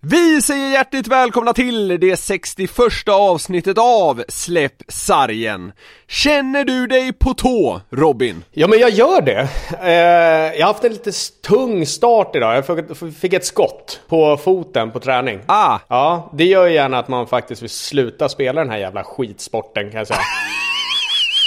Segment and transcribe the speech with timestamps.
[0.00, 2.70] Vi säger hjärtligt välkomna till det 61
[3.08, 5.72] avsnittet av Släpp sargen.
[6.08, 8.44] Känner du dig på tå, Robin?
[8.50, 9.48] Ja men jag gör det.
[9.82, 11.10] Eh, jag har haft en lite
[11.48, 12.56] tung start idag.
[12.56, 15.40] Jag fick- fick ett skott på foten på träning.
[15.46, 19.04] Ah, Ja, det gör ju gärna att man faktiskt vill sluta spela den här jävla
[19.04, 20.20] skitsporten kan jag säga.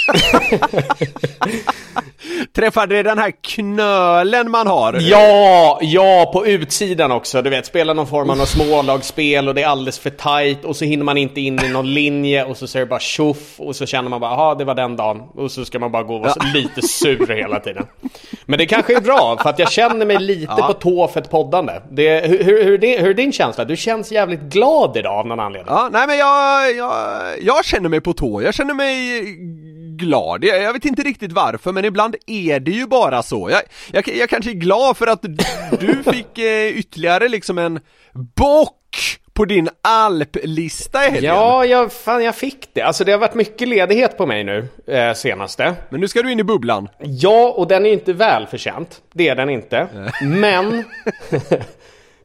[2.54, 4.98] träffade det den här knölen man har?
[5.00, 7.42] Ja, ja på utsidan också.
[7.42, 10.76] Du vet, spela någon form av någon smålagsspel och det är alldeles för tight och
[10.76, 13.76] så hinner man inte in i någon linje och så säger det bara tjoff och
[13.76, 16.14] så känner man bara jaha det var den dagen och så ska man bara gå
[16.14, 17.86] och vara lite sur hela tiden.
[18.44, 21.30] Men det kanske är bra för att jag känner mig lite på tå för ett
[21.30, 21.72] poddande.
[21.90, 23.64] Det, hur, hur, hur, hur är din känsla?
[23.64, 25.74] Du känns jävligt glad idag av någon anledning.
[25.74, 26.92] Ja, nej men jag, jag,
[27.40, 29.22] jag känner mig på tå, jag känner mig
[30.02, 33.50] glad, jag, jag vet inte riktigt varför men ibland är det ju bara så.
[33.50, 35.22] Jag, jag, jag kanske är glad för att
[35.80, 37.80] du fick eh, ytterligare liksom en
[38.36, 41.34] bock på din alplista i helgen.
[41.34, 42.82] Ja, jag, fan jag fick det.
[42.82, 45.74] Alltså det har varit mycket ledighet på mig nu eh, senaste.
[45.88, 46.88] Men nu ska du in i bubblan.
[46.98, 49.02] Ja, och den är inte välförtjänt.
[49.12, 49.86] Det är den inte.
[50.22, 50.84] Men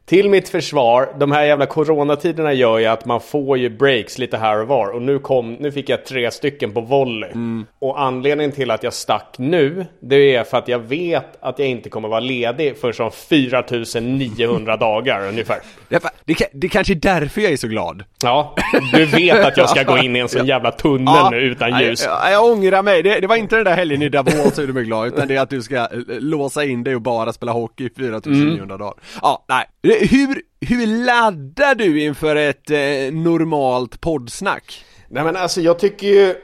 [0.08, 4.36] till mitt försvar, de här jävla coronatiderna gör ju att man får ju breaks lite
[4.36, 4.88] här och var.
[4.88, 7.30] Och nu, kom, nu fick jag tre stycken på volley.
[7.78, 11.68] Och anledningen till att jag stack nu, det är för att jag vet att jag
[11.68, 15.58] inte kommer vara ledig för som 4900 dagar ungefär.
[15.88, 18.04] Det, det, det kanske är därför jag är så glad.
[18.22, 18.54] Ja,
[18.92, 22.04] du vet att jag ska gå in i en sån jävla tunnel nu utan ljus.
[22.04, 24.62] Jag, jag, jag ångrar mig, det, det var inte den där helgen i Davos som
[24.64, 27.32] gjorde mig glad, utan det är att du ska eh, låsa in dig och bara
[27.32, 28.94] spela hockey i 4900 dagar.
[29.22, 29.66] Ja, nej.
[30.00, 34.84] Hur, hur laddar du inför ett eh, normalt poddsnack?
[35.10, 36.34] Nej men alltså jag tycker ju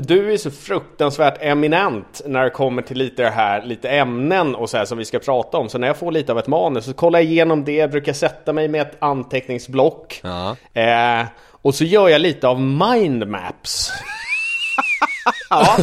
[0.06, 4.70] du är så fruktansvärt eminent när det kommer till lite det här, lite ämnen och
[4.70, 5.68] så här som vi ska prata om.
[5.68, 8.12] Så när jag får lite av ett manus så kollar jag igenom det, jag brukar
[8.12, 10.20] sätta mig med ett anteckningsblock.
[10.22, 10.56] Ja.
[10.80, 11.26] Eh,
[11.62, 13.92] och så gör jag lite av mindmaps.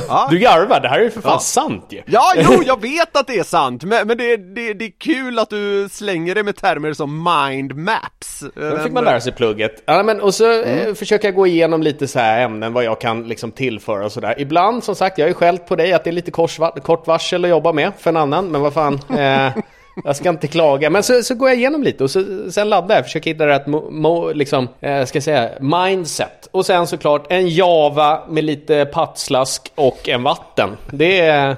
[0.08, 1.40] Ja, Du garvar, det här är ju för fan Ja.
[1.40, 2.02] sant ju.
[2.06, 5.40] Ja, jo, jag vet att det är sant, men, men det, det, det är kul
[5.40, 8.44] att du slänger det med termer som mind maps.
[8.56, 9.84] Då fick man lära sig plugget.
[9.86, 13.02] Ja, men, och så eh, försöker jag gå igenom lite så här ämnen, vad jag
[13.02, 14.36] kan liksom tillföra och sådär.
[14.38, 17.08] Ibland, som sagt, jag har ju skällt på dig att det är lite korsva- kort
[17.08, 19.00] varsel att jobba med för en annan, men vad fan.
[19.18, 19.52] Eh,
[20.04, 20.90] jag ska inte klaga.
[20.90, 23.68] Men så, så går jag igenom lite och så, sen laddar jag, försöker hitta rätt
[23.68, 26.48] mo, mo, liksom, eh, ska jag säga, mindset.
[26.52, 30.70] Och sen såklart en Java med lite patslask och en vatten.
[30.92, 31.56] Det är...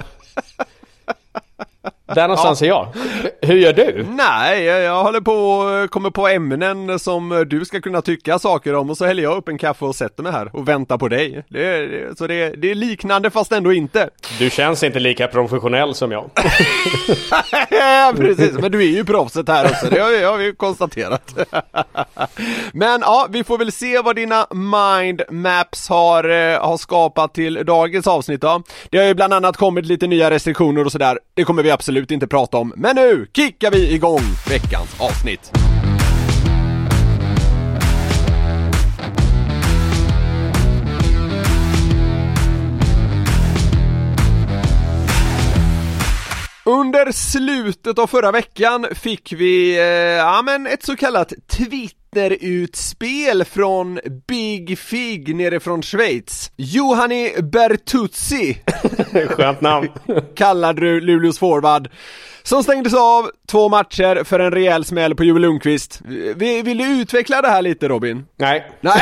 [2.06, 2.88] Där någonstans är jag.
[3.42, 4.06] Hur gör du?
[4.10, 8.76] Nej, jag, jag håller på och kommer på ämnen som du ska kunna tycka saker
[8.76, 11.08] om och så häller jag upp en kaffe och sätter mig här och väntar på
[11.08, 11.46] dig.
[11.50, 14.10] Det, det, så det, det är liknande fast ändå inte.
[14.40, 16.30] Du känns inte lika professionell som jag.
[18.16, 21.36] Precis, men du är ju proffset här också, det har vi, har vi ju konstaterat.
[22.74, 27.66] men ja, vi får väl se vad dina mind maps har, eh, har skapat till
[27.66, 28.64] dagens avsnitt då.
[28.90, 31.93] Det har ju bland annat kommit lite nya restriktioner och sådär, det kommer vi absolut
[32.12, 32.74] inte prata om.
[32.76, 35.52] Men nu kickar vi igång veckans avsnitt.
[46.66, 49.84] Under slutet av förra veckan fick vi, eh,
[50.18, 51.34] ja men ett så kallat
[52.14, 56.52] Twitter-utspel från Big Fig nere från Schweiz.
[56.56, 58.58] Johanni Bertuzzi
[59.30, 59.88] Skönt namn.
[60.36, 61.90] kallar du Luleås forward
[62.46, 66.02] Som stängdes av två matcher för en rejäl smäll på Joel Lundqvist.
[66.36, 68.26] Vill, vill du utveckla det här lite Robin?
[68.36, 68.68] Nej.
[68.82, 69.02] Nej,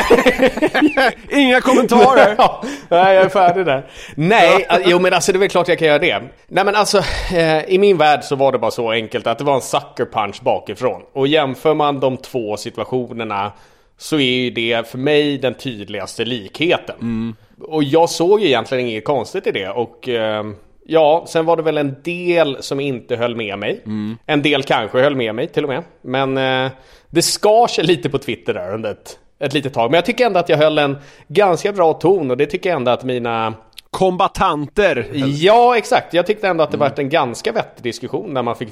[1.30, 2.34] inga kommentarer.
[2.38, 3.86] Ja, nej, jag är färdig där.
[4.14, 6.22] Nej, jo men alltså det är väl klart jag kan göra det.
[6.48, 6.98] Nej men alltså,
[7.34, 10.04] eh, i min värld så var det bara så enkelt att det var en sucker
[10.12, 11.02] punch bakifrån.
[11.12, 13.52] Och jämför man de två situationerna
[13.98, 16.96] så är ju det för mig den tydligaste likheten.
[17.00, 17.36] Mm.
[17.60, 20.44] Och jag såg ju egentligen inget konstigt i det och eh,
[20.86, 23.82] Ja, sen var det väl en del som inte höll med mig.
[23.86, 24.18] Mm.
[24.26, 25.84] En del kanske höll med mig till och med.
[26.02, 26.72] Men eh,
[27.10, 29.90] det skar sig lite på Twitter där under ett, ett litet tag.
[29.90, 30.96] Men jag tycker ändå att jag höll en
[31.28, 33.54] ganska bra ton och det tycker jag ändå att mina
[34.02, 35.10] kombatanter.
[35.14, 36.14] Ja, exakt.
[36.14, 36.88] Jag tyckte ändå att det mm.
[36.88, 38.68] varit en ganska vettig diskussion när man fick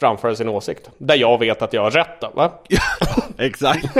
[0.00, 0.90] framföra sin åsikt.
[0.98, 2.52] Där jag vet att jag har rätt då, va?
[3.38, 3.86] exakt.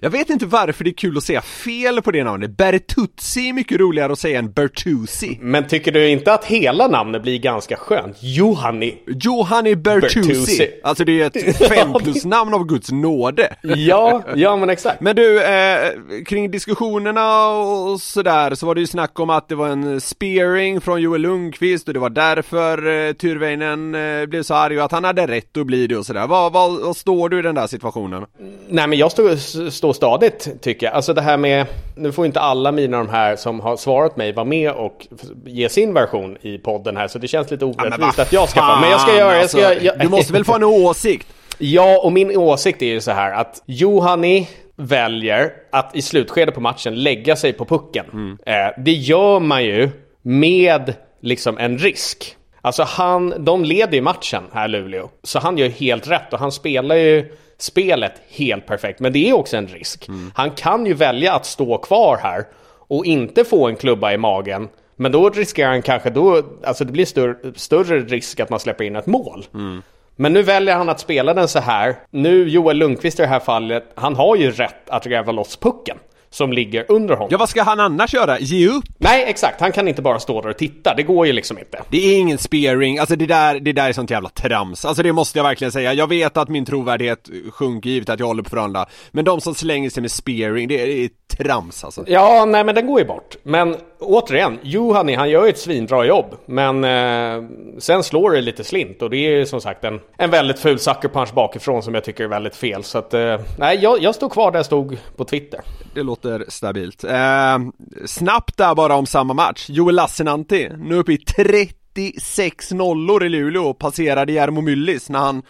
[0.00, 2.56] jag vet inte varför det är kul att säga fel på det namnet.
[2.56, 5.38] Bertuzzi är mycket roligare att säga än Bertuzzi.
[5.40, 8.16] Men tycker du inte att hela namnet blir ganska skönt?
[8.20, 8.94] Johanni.
[9.06, 10.20] Johanni Bertuzzi.
[10.20, 10.68] Bertuzzi.
[10.82, 13.56] Alltså det är ett fem plus namn av Guds nåde.
[13.62, 15.00] ja, ja men exakt.
[15.00, 15.92] Men du, eh,
[16.26, 20.80] kring diskussionerna och sådär så var det ju snack om att det var en spearing
[20.80, 24.92] från Joel Lundqvist och det var därför eh, Tyrväinen eh, blev så arg och att
[24.92, 26.26] han hade rätt att bli det och sådär.
[26.26, 28.26] Vad, vad, vad står du i den där situationen?
[28.68, 30.94] Nej men jag står, står stadigt tycker jag.
[30.94, 31.66] Alltså det här med,
[31.96, 35.06] nu får inte alla mina de här som har svarat mig vara med och
[35.46, 38.60] ge sin version i podden här så det känns lite orättvist ja, att jag ska
[38.60, 38.80] få.
[38.80, 41.26] Men jag ska göra, jag ska, alltså, jag, du måste väl få en åsikt?
[41.58, 44.48] Ja, och min åsikt är ju så här att Johani
[44.80, 48.06] väljer att i slutskedet på matchen lägga sig på pucken.
[48.12, 48.38] Mm.
[48.46, 49.90] Eh, det gör man ju
[50.22, 52.36] med liksom en risk.
[52.60, 55.10] Alltså han, de leder ju matchen här Luleå.
[55.22, 59.00] Så han gör helt rätt och han spelar ju spelet helt perfekt.
[59.00, 60.08] Men det är också en risk.
[60.08, 60.32] Mm.
[60.34, 62.44] Han kan ju välja att stå kvar här
[62.88, 64.68] och inte få en klubba i magen.
[64.96, 68.84] Men då riskerar han kanske, då, alltså det blir större, större risk att man släpper
[68.84, 69.46] in ett mål.
[69.54, 69.82] Mm.
[70.20, 71.96] Men nu väljer han att spela den så här.
[72.10, 75.96] Nu Joel Lundqvist i det här fallet, han har ju rätt att gräva loss pucken
[76.30, 77.28] som ligger under honom.
[77.30, 78.38] Ja, vad ska han annars göra?
[78.38, 78.84] Ge upp?
[78.98, 79.60] Nej, exakt.
[79.60, 80.94] Han kan inte bara stå där och titta.
[80.96, 81.82] Det går ju liksom inte.
[81.90, 82.98] Det är ingen spearing.
[82.98, 84.84] Alltså det där, det där är sånt jävla trams.
[84.84, 85.92] Alltså det måste jag verkligen säga.
[85.92, 88.88] Jag vet att min trovärdighet sjunker givet att jag håller på förhandla.
[89.10, 92.04] Men de som slänger sig med spearing, det är, det är trams alltså.
[92.06, 93.36] Ja, nej men den går ju bort.
[93.42, 96.36] Men återigen, Juhani han gör ju ett svinbra jobb.
[96.46, 97.48] Men eh,
[97.78, 100.78] sen slår det lite slint och det är ju som sagt en, en väldigt ful
[100.78, 102.84] sucker punch bakifrån som jag tycker är väldigt fel.
[102.84, 105.60] Så att, eh, nej, jag, jag står kvar där jag stod på Twitter.
[105.94, 107.04] Det låter stabilt.
[107.04, 107.58] Eh,
[108.06, 109.66] snabbt där bara om samma match.
[109.68, 111.79] Joel Lassinantti, nu uppe i 30.
[111.94, 115.42] 36 nollor i Luleå och passerade Jarmo Myllys när han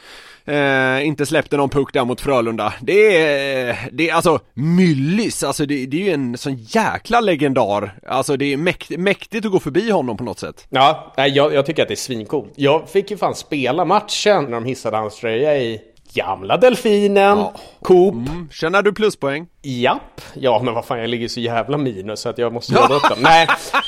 [0.44, 2.74] eh, inte släppte någon puck där mot Frölunda.
[2.80, 7.98] Det är, det är alltså Myllys, alltså det, det är ju en sån jäkla legendar.
[8.06, 10.66] Alltså det är mäkt, mäktigt att gå förbi honom på något sätt.
[10.70, 12.52] Ja, jag, jag tycker att det är svincoolt.
[12.56, 15.80] Jag fick ju fan spela matchen när de hissade hans tröja i
[16.12, 17.52] Gamla Delfinen, ja.
[17.82, 18.14] Coop.
[18.14, 18.48] Mm.
[18.52, 19.46] Känner du pluspoäng?
[19.62, 20.20] Japp.
[20.34, 23.08] Ja, men vad fan, jag ligger så jävla minus så att jag måste ladda upp
[23.08, 23.18] dem.
[23.20, 23.46] Nej.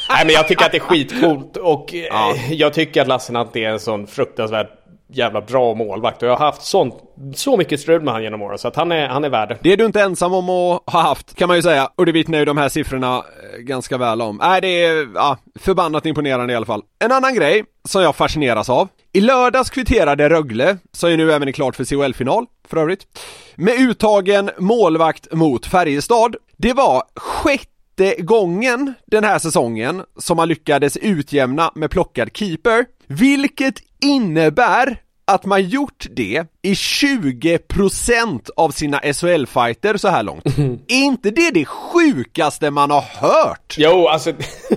[0.09, 2.35] Nej, men jag tycker att det är skitcoolt och ja.
[2.35, 4.82] eh, jag tycker att Lassinantti är en sån fruktansvärt
[5.13, 6.95] jävla bra målvakt och jag har haft sånt,
[7.35, 9.59] så mycket strul med han genom åren så att han är, han är värd.
[9.63, 12.13] Det är du inte ensam om att ha haft kan man ju säga och det
[12.13, 14.37] vittnar ju de här siffrorna eh, ganska väl om.
[14.43, 16.83] Nej, det är ja, förbannat imponerande i alla fall.
[17.05, 18.89] En annan grej som jag fascineras av.
[19.13, 23.07] I lördags kvitterade Rögle, som ju nu även är klart för CHL-final för övrigt,
[23.55, 26.37] med uttagen målvakt mot Färjestad.
[26.57, 27.72] Det var sjätte
[28.19, 35.69] gången den här säsongen som man lyckades utjämna med plockad keeper, vilket innebär att man
[35.69, 40.47] gjort det i 20% av sina SHL-fighter så här långt.
[40.89, 43.75] Är inte det det sjukaste man har hört?
[43.79, 44.33] Jo, alltså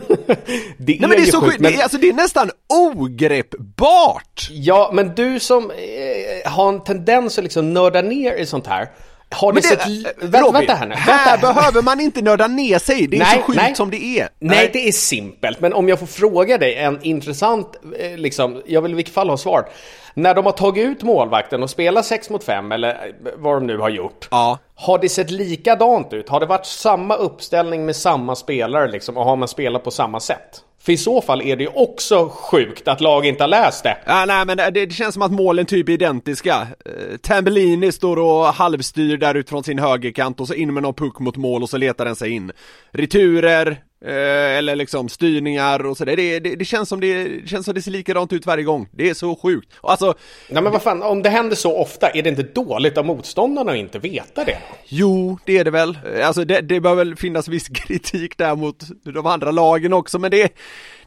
[0.77, 1.71] det är Nej, men det är så sjukt, men...
[1.71, 4.49] det, är, alltså, det är nästan ogreppbart!
[4.51, 8.89] Ja, men du som eh, har en tendens att liksom nörda ner i sånt här
[9.29, 9.87] har ni sett...
[10.17, 10.95] Vä Robin, vänta här nu.
[10.95, 13.75] Här behöver man inte nörda ner sig, det är nej, så sjukt nej.
[13.75, 14.19] som det är.
[14.19, 14.29] Nej.
[14.39, 15.59] nej, det är simpelt.
[15.59, 19.29] Men om jag får fråga dig en intressant, eh, liksom, jag vill i vilket fall
[19.29, 19.69] ha svar.
[20.13, 23.67] När de har tagit ut målvakten och spelat 6 mot 5 eller eh, vad de
[23.67, 24.27] nu har gjort.
[24.31, 24.57] Ja.
[24.75, 26.29] Har det sett likadant ut?
[26.29, 30.19] Har det varit samma uppställning med samma spelare liksom och har man spelat på samma
[30.19, 30.61] sätt?
[30.85, 33.97] För i så fall är det ju också sjukt att lag inte har läst det.
[34.05, 36.67] Ja, nej men det, det känns som att målen typ är identiska.
[36.85, 41.19] Eh, Tambellini står och halvstyr där utifrån sin högerkant och så in med någon puck
[41.19, 42.51] mot mål och så letar den sig in.
[42.91, 46.15] Returer, eller liksom styrningar och sådär.
[46.15, 48.89] Det, det, det, känns som det, det känns som det ser likadant ut varje gång.
[48.91, 49.73] Det är så sjukt.
[49.81, 50.13] Alltså...
[50.49, 53.71] Nej men vad fan, om det händer så ofta, är det inte dåligt av motståndarna
[53.71, 54.57] att inte veta det?
[54.87, 55.99] Jo, det är det väl.
[56.23, 60.31] Alltså det, det bör väl finnas viss kritik där mot de andra lagen också, men
[60.31, 60.53] det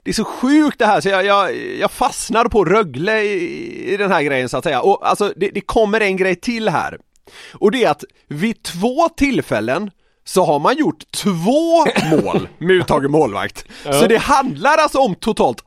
[0.02, 3.97] det är så sjukt det här så jag, jag, jag fastnar på Rögle i, i
[3.97, 4.81] den här grejen så att säga.
[4.81, 6.99] Och alltså det, det kommer en grej till här.
[7.52, 9.90] Och det är att vid två tillfällen
[10.29, 13.65] så har man gjort två mål med uttagen målvakt.
[13.83, 15.59] Så det handlar alltså om totalt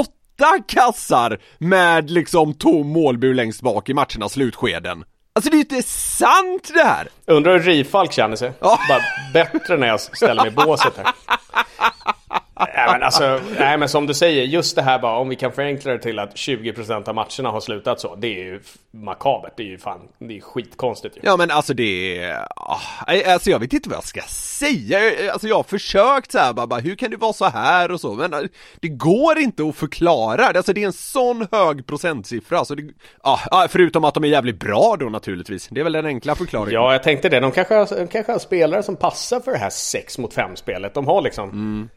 [0.00, 5.04] åtta kassar med liksom tom målbur längst bak i matchernas slutskeden.
[5.32, 7.08] Alltså det är ju inte sant det här!
[7.26, 8.52] Undrar hur Rifalk känner sig?
[8.60, 8.78] Ja.
[8.88, 9.00] Bara
[9.32, 11.06] bättre när jag ställer mig i båset här.
[12.74, 15.52] Nej men alltså, nej men som du säger, just det här bara om vi kan
[15.52, 18.14] förenkla det till att 20% av matcherna har slutat så.
[18.14, 18.60] Det är ju
[18.90, 21.20] makabert, det är ju fan, det är skitkonstigt ju.
[21.24, 22.80] Ja men alltså det är, ah,
[23.26, 24.98] alltså jag vet inte vad jag ska säga,
[25.32, 28.00] alltså jag har försökt så här, bara, bara, hur kan det vara så här och
[28.00, 28.40] så, men eh,
[28.80, 32.82] det går inte att förklara, alltså det är en sån hög procentsiffra, så det,
[33.20, 36.34] ah, ah, förutom att de är jävligt bra då naturligtvis, det är väl den enkla
[36.34, 36.74] förklaringen.
[36.74, 37.40] Ja, jag tänkte det.
[37.40, 40.56] De kanske, har, de kanske har spelare som passar för det här 6 mot 5
[40.56, 40.94] spelet.
[40.94, 41.88] De har liksom Mm.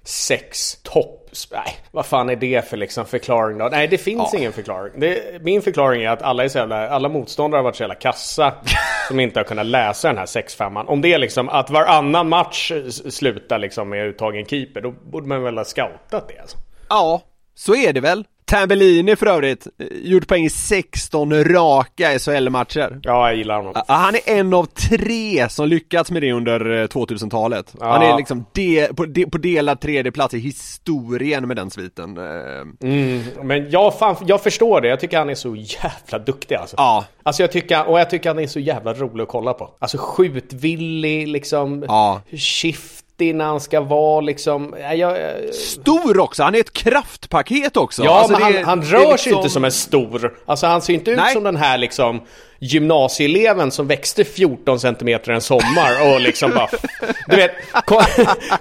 [0.50, 1.30] Sex topp...
[1.52, 3.68] Nej, vad fan är det för liksom förklaring då?
[3.72, 5.00] Nej, det finns ingen förklaring.
[5.00, 7.96] Det, min förklaring är att alla, är så jävla, alla motståndare har varit så jävla
[7.96, 8.54] kassa
[9.08, 10.86] som inte har kunnat läsa den här 6-5an.
[10.86, 12.72] Om det är liksom att varannan match
[13.10, 16.58] slutar liksom med uttagen keeper, då borde man väl ha scoutat det alltså.
[16.90, 17.22] Ja,
[17.60, 18.26] så är det väl.
[18.46, 23.00] Tambellini för övrigt, eh, gjort poäng i 16 raka SHL-matcher.
[23.04, 23.74] Ja, jag gillar honom.
[23.76, 27.74] Ja, Han är en av tre som lyckats med det under eh, 2000-talet.
[27.80, 32.18] Han är liksom de, på, de, på delad tredje plats i historien med den sviten.
[32.18, 34.88] Eh, Men jag, fan, jag förstår det.
[34.88, 36.76] Jag tycker han är så jävla duktig alltså.
[36.78, 37.06] Ja.
[37.24, 39.70] Alltså jag tycker, och jag tycker han är så jävla rolig att kolla på.
[39.80, 41.86] Alltså skjutvillig, liksom.
[41.88, 42.22] Ja.
[42.32, 44.76] Shifty när han ska vara liksom.
[44.82, 45.18] Ja, jag,
[45.54, 48.04] Stor också, han är ett kraftpaket också.
[48.04, 50.38] ja Alltså, men han, han rör sig liksom- inte som en stor.
[50.46, 51.34] Alltså han ser inte ut Nej.
[51.34, 52.22] som den här liksom
[52.60, 56.68] gymnasieeleven som växte 14 centimeter en sommar och liksom bara...
[57.28, 57.52] Du vet,
[57.86, 58.02] kom,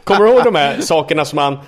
[0.05, 1.59] kommer du ihåg de här sakerna som man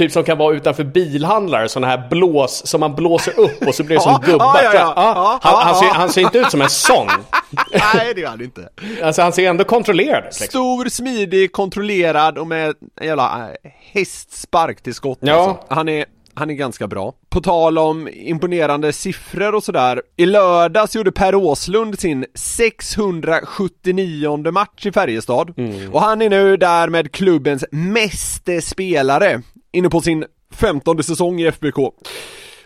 [0.00, 3.84] Typ som kan vara utanför bilhandlare, sådana här blås som man blåser upp och så
[3.84, 4.60] blir det som gubbar.
[4.62, 5.38] ja, ja, ja.
[5.42, 7.06] han, han, ser, han ser inte ut som en sån.
[7.94, 8.68] Nej det gör han inte.
[9.02, 10.24] Alltså han ser ändå kontrollerad ut.
[10.24, 10.46] Liksom.
[10.46, 15.34] Stor, smidig, kontrollerad och med en jävla äh, hästspark till skott Ja.
[15.34, 15.64] alltså.
[15.74, 16.04] Han är
[16.34, 17.12] han är ganska bra.
[17.28, 20.02] På tal om imponerande siffror och sådär.
[20.16, 25.54] I lördags gjorde Per Åslund sin 679 match i Färjestad.
[25.92, 29.42] Och han är nu där med klubbens meste spelare.
[29.72, 30.24] Inne på sin
[30.54, 31.76] 15 säsong i FBK.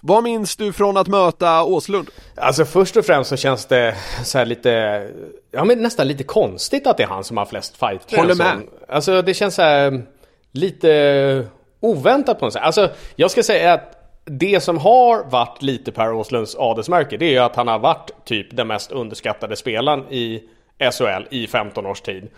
[0.01, 2.11] Vad minns du från att möta Åslund?
[2.37, 4.71] Alltså först och främst så känns det så här lite,
[5.51, 8.17] ja men nästan lite konstigt att det är han som har flest fighter.
[8.17, 8.63] Håller med.
[8.89, 10.03] Alltså det känns så här
[10.53, 11.47] lite
[11.81, 12.63] oväntat på något sätt.
[12.63, 13.91] Alltså jag ska säga att
[14.25, 18.11] det som har varit lite Per Åslunds adelsmärke det är ju att han har varit
[18.25, 20.43] typ den mest underskattade spelaren i
[20.79, 22.29] SHL i 15 års tid.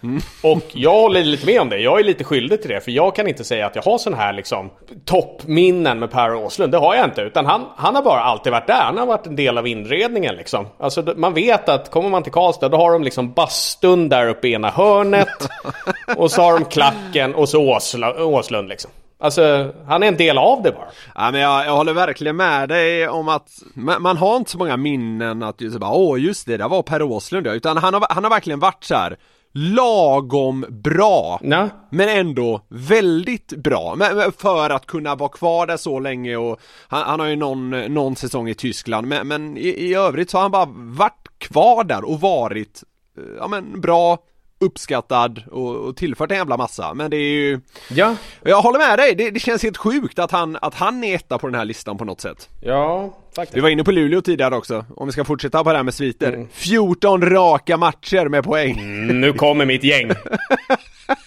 [0.43, 1.79] Och jag håller lite med om det.
[1.79, 2.81] Jag är lite skyldig till det.
[2.81, 4.71] För jag kan inte säga att jag har sån här liksom
[5.05, 6.73] toppminnen med Per Åslund.
[6.73, 7.23] Det har jag inte.
[7.23, 8.83] Utan han, han har bara alltid varit där.
[8.83, 10.67] Han har varit en del av inredningen liksom.
[10.79, 14.49] Alltså man vet att kommer man till Karlstad då har de liksom bastun där uppe
[14.49, 15.49] i ena hörnet.
[16.17, 18.91] och så har de klacken och så Åsla, Åslund liksom.
[19.19, 20.89] Alltså han är en del av det bara.
[21.15, 24.59] Ja men jag, jag håller verkligen med dig om att man, man har inte så
[24.59, 28.07] många minnen att just bara åh just det, det var Per Åslund utan han har,
[28.11, 29.17] han har verkligen varit så här
[29.53, 31.41] lagom bra.
[31.43, 31.69] Ja.
[31.91, 36.61] Men ändå väldigt bra, men, men för att kunna vara kvar där så länge och
[36.89, 40.37] han, han har ju någon, någon säsong i Tyskland men, men i, i övrigt så
[40.37, 42.83] har han bara varit kvar där och varit,
[43.19, 44.19] eh, ja men bra,
[44.61, 47.61] uppskattad och, och tillfört en jävla massa men det är ju
[47.91, 48.17] Ja.
[48.43, 51.39] jag håller med dig, det, det känns helt sjukt att han, att han är etta
[51.39, 52.49] på den här listan på något sätt.
[52.61, 53.57] Ja, faktiskt.
[53.57, 55.95] Vi var inne på Luleå tidigare också, om vi ska fortsätta på det här med
[55.95, 56.33] sviter.
[56.33, 56.49] Mm.
[56.53, 59.07] 14 raka matcher med poäng.
[59.21, 60.11] Nu kommer mitt gäng.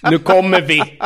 [0.09, 0.81] Nu kommer vi.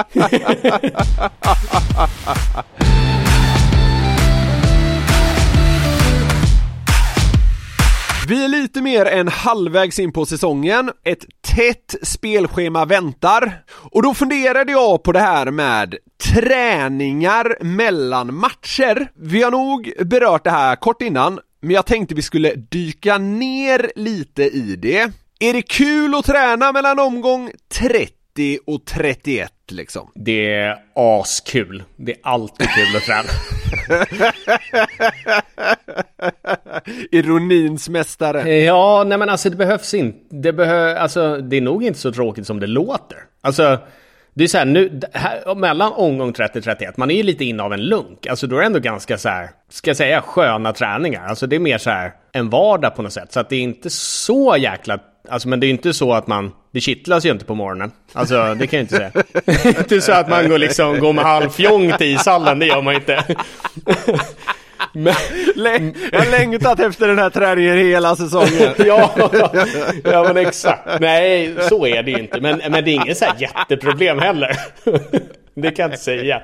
[8.28, 13.64] Vi är lite mer än halvvägs in på säsongen, ett tätt spelschema väntar.
[13.70, 19.12] Och då funderade jag på det här med träningar mellan matcher.
[19.16, 23.92] Vi har nog berört det här kort innan, men jag tänkte vi skulle dyka ner
[23.96, 25.12] lite i det.
[25.40, 28.23] Är det kul att träna mellan omgång 30
[28.66, 30.12] och 31 liksom?
[30.16, 31.84] Det är askul.
[31.96, 33.30] Det är alltid kul att träna.
[37.12, 38.60] Ironins mästare.
[38.60, 40.36] Ja, nej men alltså det behövs inte.
[40.36, 43.18] Det, behö, alltså, det är nog inte så tråkigt som det låter.
[43.42, 43.80] Alltså,
[44.34, 47.74] det är så här, nu, här, mellan omgång 30-31, man är ju lite inne av
[47.74, 48.28] en lunk.
[48.28, 51.28] Alltså då är det ändå ganska så här, ska jag säga, sköna träningar.
[51.28, 53.34] Alltså det är mer så här en vardag på något sätt.
[53.34, 55.00] Så att det är inte så jäkla
[55.30, 57.92] Alltså men det är ju inte så att man, det kittlas ju inte på morgonen.
[58.14, 59.12] Alltså det kan jag inte säga.
[59.46, 62.82] Det är inte så att man går liksom, går med halvfjång till ishallen, det gör
[62.82, 63.24] man inte.
[64.94, 65.14] Men,
[66.12, 68.74] jag har längtat efter den här träningen hela säsongen.
[68.78, 69.30] ja,
[70.04, 71.00] ja, men exakt.
[71.00, 72.42] Nej, så är det ju inte.
[72.42, 74.58] Men, men det är inget så här jätteproblem heller.
[75.56, 76.42] det kan jag inte säga.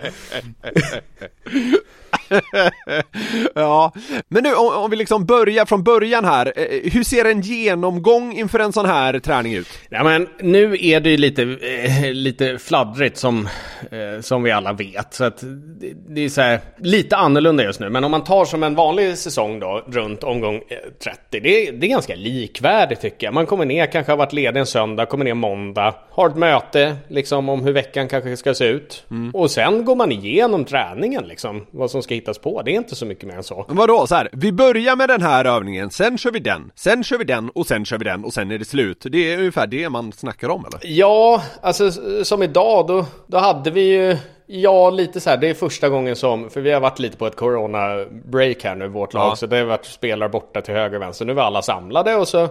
[3.55, 3.93] ja,
[4.27, 6.53] men nu om, om, vi liksom börjar från början här.
[6.55, 9.67] Eh, hur ser en genomgång inför en sån här träning ut?
[9.89, 13.47] Ja, men nu är det ju lite, eh, lite fladdrigt som,
[13.91, 15.13] eh, som vi alla vet.
[15.13, 15.37] Så att
[15.79, 17.89] det, det är så här, lite annorlunda just nu.
[17.89, 20.61] Men om man tar som en vanlig säsong då, runt omgång
[21.03, 21.19] 30.
[21.29, 23.33] Det, det är ganska likvärdigt tycker jag.
[23.33, 25.95] Man kommer ner, kanske har varit ledig en söndag, kommer ner måndag.
[26.09, 29.05] Har ett möte liksom om hur veckan kanske ska se ut.
[29.11, 29.31] Mm.
[29.35, 31.65] Och sen går man igenom träningen liksom.
[31.71, 32.61] Vad som ska hittas på.
[32.61, 33.65] Det är inte så mycket mer än så.
[33.67, 37.03] Men vadå, så här, vi börjar med den här övningen, sen kör vi den, sen
[37.03, 39.05] kör vi den och sen kör vi den och sen är det slut.
[39.09, 40.79] Det är ungefär det man snackar om eller?
[40.83, 41.91] Ja, alltså
[42.23, 44.17] som idag då, då hade vi ju
[44.51, 45.37] Ja, lite så här.
[45.37, 48.87] Det är första gången som, för vi har varit lite på ett corona-break här nu
[48.87, 49.31] vårt lag.
[49.31, 49.35] Ja.
[49.35, 51.25] Så det har varit spelare borta till höger och vänster.
[51.25, 52.47] Nu var alla samlade och så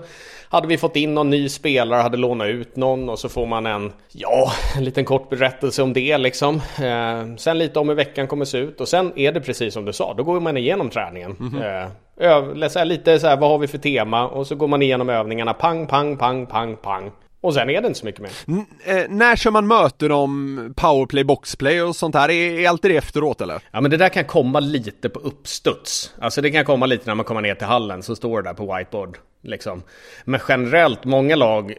[0.48, 3.66] hade vi fått in någon ny spelare, hade lånat ut någon och så får man
[3.66, 6.54] en, ja, en liten kort berättelse om det liksom.
[6.56, 9.84] Eh, sen lite om hur veckan kommer se ut och sen är det precis som
[9.84, 11.36] du sa, då går man igenom träningen.
[11.40, 12.78] Mm -hmm.
[12.78, 14.28] eh, lite så här, vad har vi för tema?
[14.28, 17.10] Och så går man igenom övningarna, pang, pang, pang, pang, pang.
[17.40, 18.30] Och sen är det inte så mycket mer.
[18.46, 22.30] N eh, när kör man möten om powerplay, boxplay och sånt här?
[22.30, 23.62] Är, är alltid det efteråt eller?
[23.70, 26.14] Ja men det där kan komma lite på uppstuds.
[26.20, 28.54] Alltså det kan komma lite när man kommer ner till hallen så står det där
[28.54, 29.18] på whiteboard.
[29.42, 29.82] Liksom.
[30.24, 31.74] Men generellt, många lag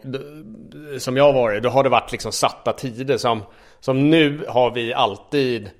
[0.98, 3.42] som jag har varit, då har det varit liksom satta tider som,
[3.80, 5.70] som nu har vi alltid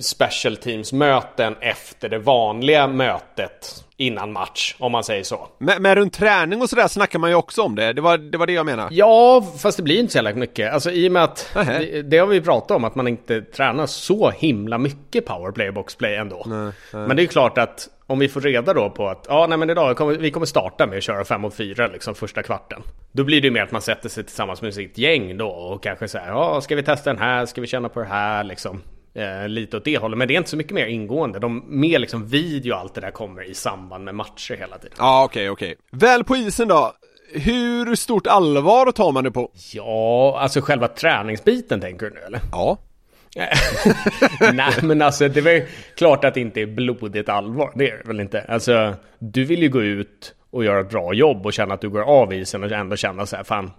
[0.00, 5.48] special teams möten efter det vanliga mötet innan match, om man säger så.
[5.58, 7.92] Men, men runt träning och sådär snackar man ju också om det.
[7.92, 8.94] Det var, det var det jag menade.
[8.94, 10.72] Ja, fast det blir inte så jävla mycket.
[10.72, 13.86] Alltså i och med att det, det, har vi pratat om, att man inte tränar
[13.86, 16.42] så himla mycket powerplay och boxplay ändå.
[16.46, 17.08] Nej, nej.
[17.08, 19.70] Men det är klart att om vi får reda då på att ja, nej men
[19.70, 22.82] idag kommer vi kommer starta med att köra 5 mot 4 liksom första kvarten.
[23.12, 25.82] Då blir det ju mer att man sätter sig tillsammans med sitt gäng då och
[25.82, 28.80] kanske säger ja, ska vi testa den här, ska vi känna på det här liksom.
[29.14, 30.18] Eh, lite åt det hållet.
[30.18, 31.38] Men det är inte så mycket mer ingående.
[31.38, 34.96] De mer liksom video och allt det där kommer i samband med matcher hela tiden.
[34.98, 35.76] Ja, okej, okay, okej.
[35.90, 36.08] Okay.
[36.08, 36.92] Väl på isen då?
[37.32, 39.50] Hur stort allvar tar man det på?
[39.72, 42.40] Ja, alltså själva träningsbiten tänker du nu eller?
[42.52, 42.78] Ja.
[44.52, 45.62] Nej men alltså det är väl
[45.96, 47.72] klart att det inte är blodigt allvar.
[47.74, 48.40] Det är det väl inte.
[48.40, 51.88] Alltså du vill ju gå ut och göra ett bra jobb och känna att du
[51.88, 53.70] går av isen och ändå känna så här fan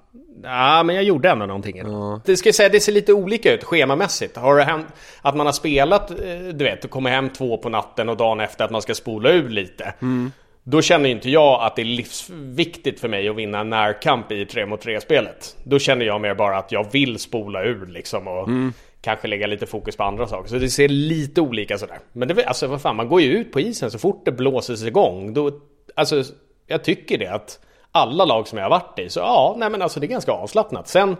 [0.43, 1.77] Ja, men jag gjorde ändå någonting.
[1.77, 2.21] Ja.
[2.25, 4.37] Det ska jag säga, det ser lite olika ut schemamässigt.
[4.37, 4.87] Har det hänt
[5.21, 6.17] att man har spelat, eh,
[6.53, 9.31] du vet, och kommer hem två på natten och dagen efter att man ska spola
[9.31, 9.93] ur lite.
[10.01, 10.31] Mm.
[10.63, 14.45] Då känner inte jag att det är livsviktigt för mig att vinna en närkamp i
[14.45, 15.55] 3 mot 3 spelet.
[15.63, 18.73] Då känner jag mer bara att jag vill spola ur liksom och mm.
[19.01, 20.49] kanske lägga lite fokus på andra saker.
[20.49, 21.99] Så det ser lite olika sådär.
[22.13, 24.83] Men det, alltså vad fan, man går ju ut på isen så fort det blåses
[24.83, 25.33] igång.
[25.33, 25.51] Då,
[25.95, 26.23] alltså,
[26.67, 27.59] jag tycker det att
[27.95, 29.09] alla lag som jag har varit i.
[29.09, 30.87] Så ja, nej men alltså det är ganska avslappnat.
[30.87, 31.17] Sen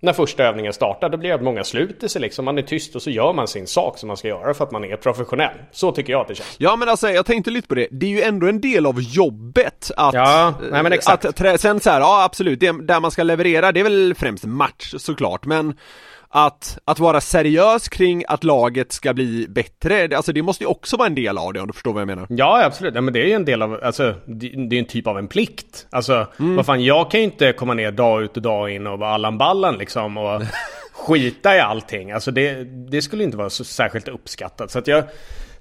[0.00, 2.44] när första övningen startar, då blir det att många sluter sig liksom.
[2.44, 4.70] Man är tyst och så gör man sin sak som man ska göra för att
[4.70, 5.54] man är professionell.
[5.72, 6.56] Så tycker jag att det känns.
[6.58, 7.88] Ja men alltså jag tänkte lite på det.
[7.90, 10.14] Det är ju ändå en del av jobbet att...
[10.14, 11.24] Ja, nej men exakt.
[11.24, 14.44] Att, sen så här, ja absolut, det där man ska leverera, det är väl främst
[14.44, 15.74] match såklart, men
[16.36, 20.96] att, att vara seriös kring att laget ska bli bättre, alltså det måste ju också
[20.96, 22.26] vara en del av det om du förstår vad jag menar.
[22.30, 24.84] Ja absolut, ja, men det är ju en del av, alltså det, det är en
[24.84, 25.86] typ av en plikt.
[25.90, 26.56] Alltså mm.
[26.56, 29.10] vad fan, jag kan ju inte komma ner dag ut och dag in och vara
[29.10, 30.42] Allan Ballan liksom och
[30.92, 32.12] skita i allting.
[32.12, 34.70] Alltså det, det skulle inte vara så särskilt uppskattat.
[34.70, 35.04] Så att jag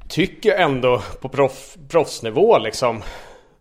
[0.09, 3.03] tycker ändå på proff, proffsnivå liksom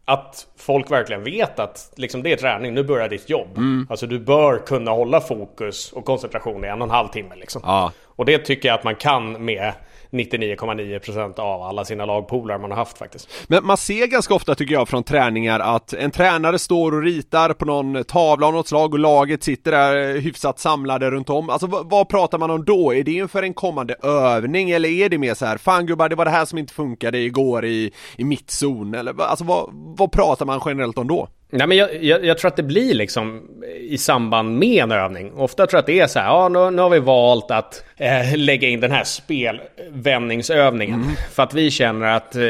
[0.05, 3.57] att folk verkligen vet att liksom, det är träning, nu börjar ditt jobb.
[3.57, 3.87] Mm.
[3.91, 7.35] Alltså du bör kunna hålla fokus och koncentration i en och en halv timme.
[7.37, 7.63] Liksom.
[7.65, 7.93] Ja.
[8.17, 9.73] Och det tycker jag att man kan med
[10.13, 13.29] 99,9% av alla sina lagpolare man har haft faktiskt.
[13.47, 17.53] Men man ser ganska ofta tycker jag från träningar att en tränare står och ritar
[17.53, 21.51] på någon tavla av något slag och laget sitter där eh, hyfsat samlade runt om.
[21.51, 22.95] Alltså vad, vad pratar man om då?
[22.95, 26.17] Är det inför en kommande övning eller är det mer så här, fan gubbar det
[26.17, 30.47] var det här som inte funkade igår i, i mittzon eller alltså vad, vad pratar
[30.47, 31.29] man generellt om då?
[31.55, 33.49] Nej, men jag, jag, jag, tror att det blir liksom
[33.81, 35.33] i samband med en övning.
[35.37, 37.85] Ofta tror jag att det är så här, ja nu, nu har vi valt att
[37.97, 41.03] eh, lägga in den här spelvändningsövningen.
[41.03, 41.15] Mm.
[41.33, 42.43] För att vi känner att eh,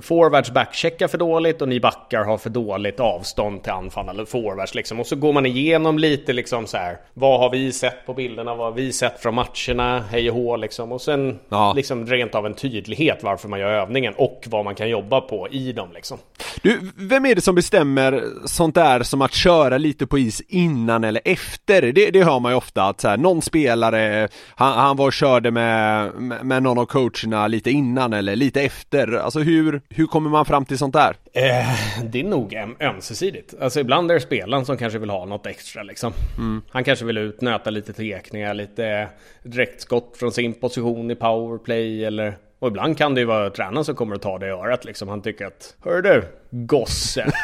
[0.00, 4.74] forwards backcheckar för dåligt och ni backar har för dåligt avstånd till anfall eller forwards
[4.74, 5.00] liksom.
[5.00, 8.54] Och så går man igenom lite liksom så här, vad har vi sett på bilderna,
[8.54, 10.92] vad har vi sett från matcherna, hej och hå liksom.
[10.92, 11.72] Och sen ja.
[11.76, 15.48] liksom rent av en tydlighet varför man gör övningen och vad man kan jobba på
[15.48, 16.18] i dem liksom.
[16.62, 21.04] Du, vem är det som bestämmer sånt där som att köra lite på is innan
[21.04, 21.92] eller efter.
[21.92, 25.12] Det, det hör man ju ofta att så här, någon spelare, han, han var och
[25.12, 29.12] körde med, med, med någon av coacherna lite innan eller lite efter.
[29.12, 31.16] Alltså hur, hur kommer man fram till sånt där?
[31.32, 33.54] Eh, det är nog ömsesidigt.
[33.60, 36.12] Alltså ibland är det spelaren som kanske vill ha något extra liksom.
[36.38, 36.62] Mm.
[36.70, 39.08] Han kanske vill ut, nöta lite tekningar, lite
[39.42, 43.94] direktskott från sin position i powerplay eller och ibland kan det ju vara tränaren som
[43.94, 45.08] kommer att ta det i örat liksom.
[45.08, 47.32] Han tycker att Hör du gosse.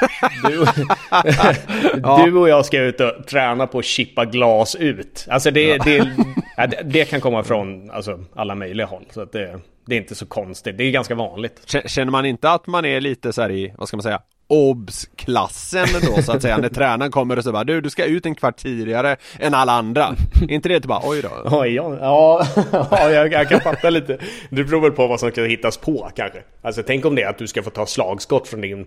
[1.94, 5.26] Du, du och jag ska ut och träna på att chippa glas ut.
[5.30, 5.84] Alltså det, ja.
[6.66, 9.04] det, det, kan komma från alltså, alla möjliga håll.
[9.10, 10.78] Så det, det är inte så konstigt.
[10.78, 11.76] Det är ganska vanligt.
[11.86, 15.86] Känner man inte att man är lite så här i, vad ska man säga, obs-klassen
[16.02, 18.34] då så att säga när tränaren kommer och säger bara du, du ska ut en
[18.34, 20.14] kvart tidigare än alla andra.
[20.42, 21.28] är inte det typ bara oj då?
[21.44, 22.46] Oj, ja, ja,
[22.90, 24.18] ja jag, jag, kan fatta lite.
[24.50, 26.42] Det beror väl på vad som ska hittas på kanske.
[26.62, 28.86] Alltså tänk om det är att du ska få ta slagskott från din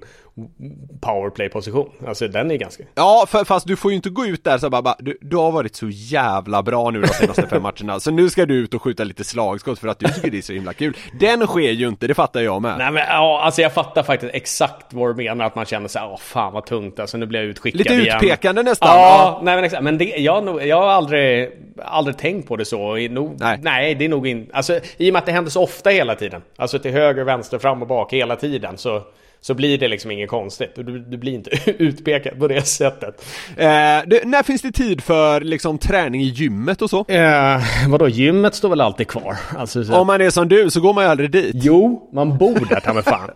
[1.02, 1.90] powerplay-position.
[2.08, 2.84] Alltså den är ganska...
[2.96, 5.36] Ja, för, fast du får ju inte gå ut där så bara, bara du, du
[5.36, 8.00] har varit så jävla bra nu de senaste fem matcherna.
[8.00, 10.42] Så nu ska du ut och skjuta lite slagskott för att du tycker det är
[10.42, 10.98] så himla kul.
[11.20, 12.78] Den sker ju inte, det fattar jag med.
[12.78, 16.02] Nej men ja, alltså jag fattar faktiskt exakt vad du menar att man känner sig,
[16.06, 18.16] åh fan vad tungt alltså, nu blir jag utskickad Lite igen.
[18.16, 18.90] utpekande nästan.
[18.90, 19.40] Ja, ja.
[19.44, 19.84] nej men exakt.
[19.84, 21.50] Men det, jag, jag har aldrig,
[21.86, 22.96] aldrig tänkt på det så.
[22.96, 23.60] Nog, nej.
[23.62, 26.16] nej, det är nog inte, alltså i och med att det händer så ofta hela
[26.16, 26.42] tiden.
[26.56, 28.78] Alltså till höger, vänster, fram och bak hela tiden.
[28.78, 29.02] Så
[29.42, 30.76] så blir det liksom inget konstigt.
[30.76, 33.26] Du, du blir inte utpekad på det sättet.
[33.58, 33.68] Eh,
[34.08, 37.06] det, när finns det tid för liksom träning i gymmet och så?
[37.08, 39.38] Eh, vadå, gymmet står väl alltid kvar?
[39.58, 39.96] Alltså, så...
[39.96, 41.52] Om man är som du så går man ju aldrig dit.
[41.56, 43.30] Jo, man bor där ta mig fan.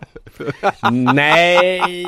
[1.14, 2.04] Nej,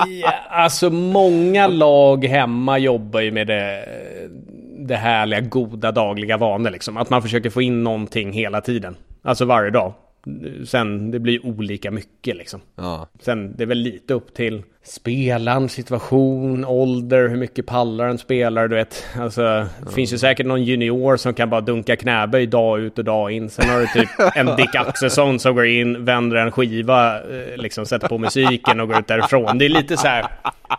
[0.50, 3.84] alltså många lag hemma jobbar ju med det
[4.88, 6.96] det härliga, goda, dagliga vanor liksom.
[6.96, 8.96] Att man försöker få in någonting hela tiden.
[9.22, 9.92] Alltså varje dag.
[10.66, 12.60] Sen, det blir olika mycket liksom.
[12.74, 13.08] Ja.
[13.20, 18.68] Sen, det är väl lite upp till spelaren, situation, ålder, hur mycket pallar en spelare,
[18.68, 19.06] du vet.
[19.20, 19.90] Alltså, det ja.
[19.90, 23.50] finns ju säkert någon junior som kan bara dunka knäböj dag ut och dag in.
[23.50, 27.86] Sen har du typ en Dick Axelsson som går in, vänder en skiva, eh, liksom
[27.86, 29.58] sätter på musiken och går ut därifrån.
[29.58, 30.26] Det är lite så här,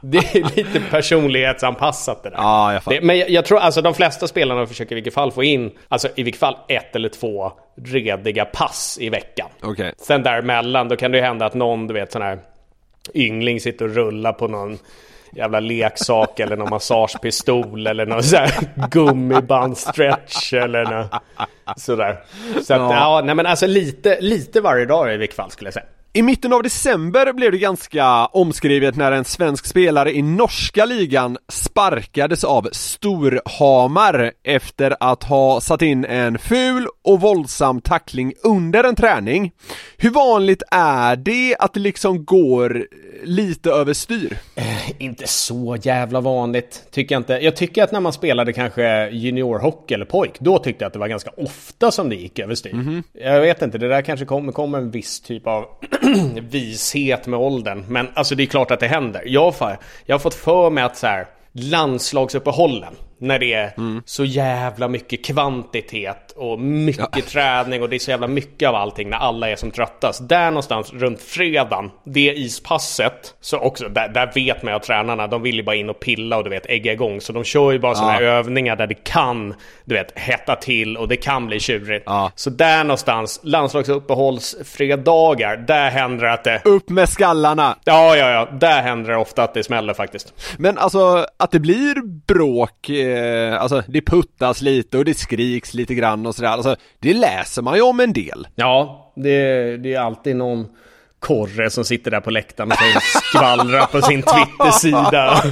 [0.02, 2.38] det är lite personlighetsanpassat det där.
[2.38, 5.32] Ja, jag det, men jag, jag, tror alltså de flesta spelarna försöker i vilket fall
[5.32, 7.52] få in, alltså i vilket fall ett eller två
[7.86, 9.48] rediga pass i veckan.
[9.62, 9.92] Okay.
[9.98, 12.40] Sen däremellan, då kan det ju hända att någon, du vet sån här
[13.14, 14.78] yngling sitter och rullar på någon
[15.36, 21.22] jävla leksak eller någon massagepistol eller någon sån här gummibandstretch eller något
[21.80, 22.24] sådär.
[22.54, 22.94] Så att, ja.
[22.94, 25.86] ja, nej men alltså lite, lite varje dag i vilket fall skulle jag säga.
[26.14, 31.38] I mitten av december blev det ganska omskrivet när en svensk spelare i norska ligan
[31.48, 38.96] sparkades av Storhamar efter att ha satt in en ful och våldsam tackling under en
[38.96, 39.52] träning.
[39.98, 42.86] Hur vanligt är det att det liksom går
[43.24, 44.38] lite överstyr?
[44.56, 47.34] Eh, inte så jävla vanligt, tycker jag inte.
[47.34, 51.00] Jag tycker att när man spelade kanske juniorhockey eller pojk, då tyckte jag att det
[51.00, 52.74] var ganska ofta som det gick överstyr.
[52.74, 53.04] Mm -hmm.
[53.14, 55.66] Jag vet inte, det där kanske kommer, kommer en viss typ av
[56.50, 57.86] vishet med åldern.
[57.88, 59.24] Men alltså det är klart att det händer.
[59.26, 59.54] Jag,
[60.06, 64.02] jag har fått för mig att så här, landslagsuppehållen när det är mm.
[64.06, 67.22] så jävla mycket kvantitet och mycket ja.
[67.28, 70.30] träning och det är så jävla mycket av allting när alla är som tröttast.
[70.30, 75.28] Där någonstans runt fredagen, det ispasset, så också, där, där vet man ju att tränarna,
[75.28, 77.22] de vill ju bara in och pilla och du vet ägga igång.
[77.22, 79.54] Så de kör ju bara sådana här övningar där det kan,
[79.86, 82.04] du vet, hetta till och det kan bli tjurigt.
[82.06, 82.32] Ja.
[82.36, 86.62] Så där någonstans, landslagsuppehållsfredagar, där händer det att det...
[86.66, 87.78] Upp med skallarna!
[87.84, 88.48] Ja, ja, ja.
[88.60, 90.34] Där händer det ofta att det smäller faktiskt.
[90.58, 95.96] Men alltså, att det blir bråk eh, alltså det puttas lite och det skriks lite
[95.96, 96.50] grann och sådär.
[96.50, 98.48] Alltså det läser man ju om en del.
[98.56, 100.68] Ja, det, det är alltid någon
[101.20, 105.44] korre som sitter där på läktaren och skvallrar på sin Twitter-sida.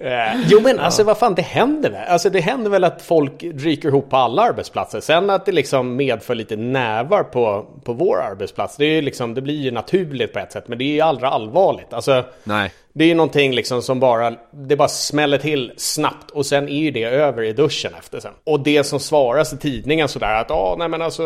[0.00, 2.08] Eh, jo men alltså vad fan det händer väl?
[2.08, 5.00] Alltså det händer väl att folk ryker ihop på alla arbetsplatser.
[5.00, 8.76] Sen att det liksom medför lite nävar på, på vår arbetsplats.
[8.76, 11.30] Det, är liksom, det blir ju naturligt på ett sätt men det är ju aldrig
[11.30, 11.92] allvarligt.
[11.92, 12.72] Alltså, Nej.
[12.96, 16.78] Det är ju någonting liksom som bara, det bara smäller till snabbt och sen är
[16.78, 18.32] ju det över i duschen efter sen.
[18.44, 21.22] Och det som svaras i tidningen sådär att ja, nej men alltså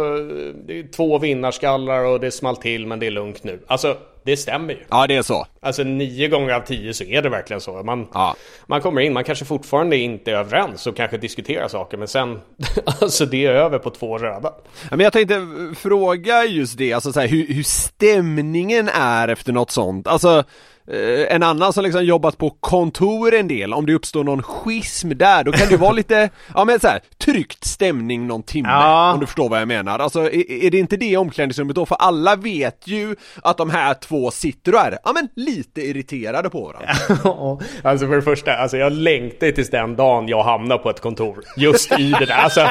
[0.67, 3.61] det är två vinnarskallar och det small till men det är lugnt nu.
[3.67, 3.97] Alltså
[4.29, 4.81] det stämmer ju.
[4.89, 5.47] Ja, det är så.
[5.61, 7.83] Alltså nio gånger av tio så är det verkligen så.
[7.83, 8.37] Man, ja.
[8.67, 12.41] man kommer in, man kanske fortfarande inte är överens och kanske diskuterar saker, men sen,
[13.01, 14.53] alltså det är över på två röda.
[14.91, 19.53] Ja, men jag tänkte fråga just det, alltså så här, hur, hur stämningen är efter
[19.53, 20.07] något sånt.
[20.07, 20.45] Alltså
[20.93, 25.09] eh, en annan som liksom jobbat på kontor en del, om det uppstår någon schism
[25.17, 29.13] där, då kan det vara lite, ja men så här, tryckt stämning någon timme, Ja.
[29.13, 29.99] om du förstår vad jag menar.
[29.99, 31.87] Alltså är, är det inte det omklädningsrummet då?
[31.87, 36.51] För alla vet ju att de här två sitter och är, ja men lite irriterade
[36.51, 36.89] på varandra.
[37.25, 41.01] Ja, alltså för det första, alltså jag längtar tills den dagen jag hamnar på ett
[41.01, 41.45] kontor.
[41.57, 42.35] Just i det där.
[42.35, 42.69] Alltså,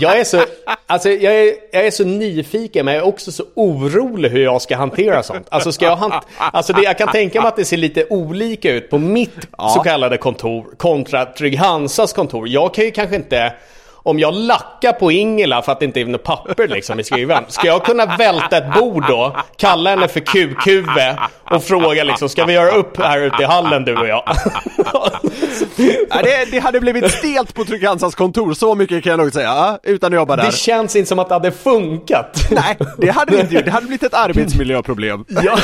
[0.00, 0.40] jag är så,
[0.86, 4.62] alltså jag är, jag är så nyfiken men jag är också så orolig hur jag
[4.62, 5.46] ska hantera sånt.
[5.50, 8.72] Alltså ska jag hant- alltså det, jag kan tänka mig att det ser lite olika
[8.72, 12.48] ut på mitt så kallade kontor kontra Trygg-Hansas kontor.
[12.48, 13.52] Jag kan ju kanske inte
[14.02, 17.44] om jag lackar på Ingela för att det inte är något papper liksom i skrivaren,
[17.48, 21.16] ska jag kunna välta ett bord då, kalla henne för kukhuvud
[21.50, 24.22] och fråga liksom, ska vi göra upp här ute i hallen du och jag?
[26.10, 29.78] Ja, det, det hade blivit stelt på Trygg-Hansas kontor, så mycket kan jag nog säga,
[29.82, 30.44] utan att jobba där.
[30.44, 32.48] Det känns inte som att det hade funkat.
[32.50, 33.64] Nej, det hade det inte gjort.
[33.64, 35.24] Det hade blivit ett arbetsmiljöproblem.
[35.44, 35.58] Ja.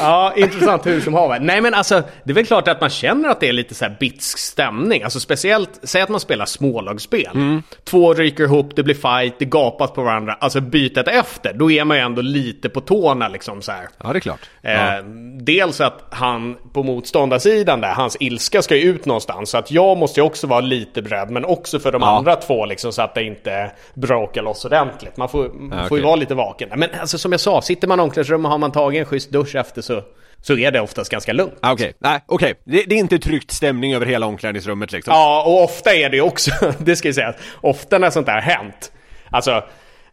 [0.00, 1.40] ja, intressant hur som haver.
[1.40, 3.84] Nej men alltså, det är väl klart att man känner att det är lite så
[3.84, 5.02] här bitsk stämning.
[5.02, 7.60] Alltså speciellt, säg att man spelar smålagsspel.
[7.84, 10.36] Två ryker ihop, det blir fight, det gapas på varandra.
[10.40, 13.88] Alltså bytet efter, då är man ju ändå lite på tårna liksom så här.
[14.02, 14.40] Ja, det är klart.
[14.62, 15.04] Eh,
[15.40, 19.50] Dels att han på motståndarsidan där, hans ilska ska ju ut någonstans.
[19.50, 22.16] Så att jag måste ju också vara lite beredd, men också för de Ja.
[22.16, 25.16] andra två liksom så att det inte bråkar loss ordentligt.
[25.16, 26.68] Man får, man Ja, får ju vara lite vaken.
[26.76, 29.30] Men alltså som jag sa, sitter man i omklädningsrum och har man tagit en schysst
[29.30, 30.02] dusch efter så,
[30.42, 31.54] så är det oftast ganska lugnt.
[31.62, 32.54] Ah, Okej, nej okej.
[32.64, 35.14] Det, det är inte tryckt stämning över hela omklädningsrummet liksom.
[35.14, 38.34] Ja, och ofta är det ju också, det ska jag säga, ofta när sånt där
[38.34, 38.92] har hänt,
[39.30, 39.64] alltså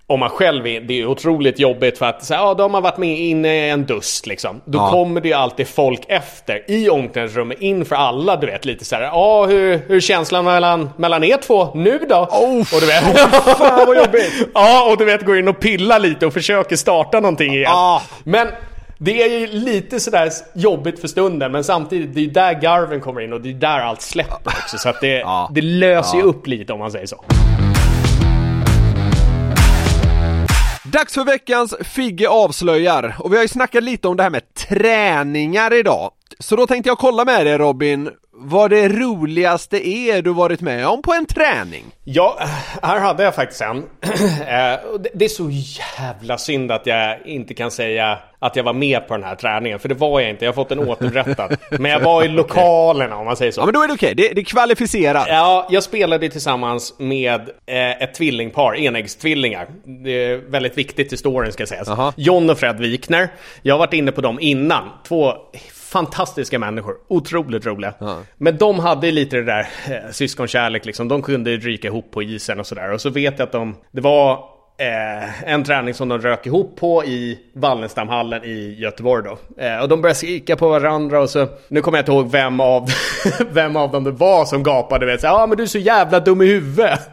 [0.07, 2.69] om man själv är, det är otroligt jobbigt för att så här, ja, då har
[2.69, 4.61] man varit med inne i en dust liksom.
[4.65, 4.91] Då Ja.
[4.91, 9.01] kommer det ju alltid folk efter i omklädningsrummet inför alla, du vet lite så här,
[9.03, 12.15] ja hur, hur känslan mellan, mellan er två nu då?
[12.73, 13.03] och du vet,
[13.57, 14.33] fan vad jobbigt!
[14.53, 17.71] ja, och du vet går in och pillar lite och försöker starta någonting igen.
[17.71, 18.01] Ah.
[18.23, 18.47] Men
[18.97, 23.01] det är ju lite sådär jobbigt för stunden men samtidigt det är ju där garven
[23.01, 24.77] kommer in och det är där allt släpper också.
[24.77, 25.49] Så att det, Ja.
[25.53, 27.23] det löser ju upp lite om man säger så.
[30.85, 34.53] Dags för veckans Figge avslöjar och vi har ju snackat lite om det här med
[34.53, 36.11] träningar idag.
[36.39, 40.87] Så då tänkte jag kolla med dig Robin, vad det roligaste är du varit med
[40.87, 41.83] om på en träning?
[42.03, 42.39] Ja,
[42.81, 43.77] här hade jag faktiskt en.
[44.47, 44.79] Eh,
[45.13, 45.49] Det är så
[45.99, 49.79] jävla synd att jag inte kan säga att jag var med på den här träningen,
[49.79, 50.45] för det var jag inte.
[50.45, 51.57] Jag har fått den återupprättad.
[51.79, 53.61] Men jag var i lokalerna om man säger så.
[53.61, 55.25] Ja men då är det okej, det, det är kvalificerat.
[55.29, 59.67] Ja, jag spelade tillsammans med eh, ett tvillingpar, enäggstvillingar.
[60.03, 61.87] Det är väldigt viktigt i storyn ska sägas.
[61.87, 62.13] Jaha.
[62.17, 63.29] John och Fred Wikner.
[63.61, 64.89] Jag har varit inne på dem innan.
[65.07, 65.33] Två
[65.73, 66.95] fantastiska människor.
[67.07, 67.93] Otroligt roliga.
[68.37, 71.07] Men de hade lite det där eh, syskonkärlek liksom.
[71.07, 72.91] De kunde ryka ihop på isen och sådär.
[72.91, 74.52] Och så vet jag att de, det var
[74.83, 79.37] eh, en träning som de rök ihop på i Wallenstamhallen i Göteborg då.
[79.63, 82.59] Eh, och de började skrika på varandra och så, nu kommer jag inte ihåg vem
[82.59, 82.89] av,
[83.51, 86.19] vem av dem det var som gapade, vet, ja ah, men du är så jävla
[86.19, 86.99] dum i huvudet.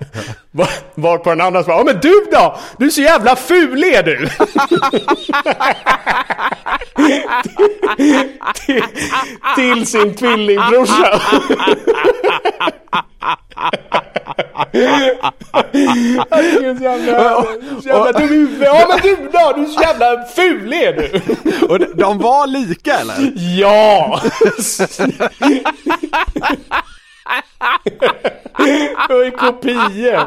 [0.52, 2.56] Var, var på den andra så ja men du då?
[2.78, 4.18] Du är så jävla ful är du!
[8.66, 8.82] till,
[9.56, 11.20] till sin tvillingbrorsa.
[15.62, 17.44] Så jävla,
[17.84, 18.68] jävla dum huvudet.
[18.74, 19.52] Ja men du då?
[19.56, 21.20] Du är så jävla ful är du!
[21.66, 23.32] Och de, var lika eller?
[23.60, 24.20] Ja!
[29.08, 30.26] Jag är kopior.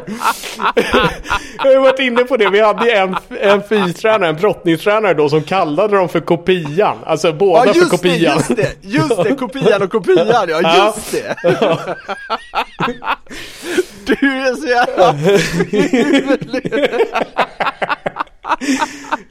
[1.56, 2.48] Jag har ju varit inne på det.
[2.50, 6.96] Vi hade ju en, en fystränare, en brottningstränare då som kallade dem för kopian.
[7.06, 8.36] Alltså båda Ja för just det, kopian.
[8.36, 10.94] just det, just det, kopian och kopian, ja Ja.
[10.96, 11.36] just det!
[14.06, 15.14] Du är så jävla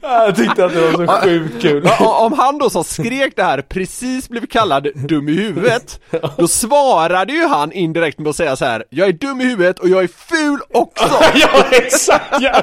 [0.02, 1.88] Jag tyckte att det var så sjukt kul.
[2.00, 6.00] Om han då som skrek det här precis blev kallad dum i huvudet,
[6.36, 9.78] då svarade ju han indirekt med att säga så här: Jag är dum i huvudet
[9.78, 11.04] och jag är ful också!
[11.34, 12.62] Ja exakt ja.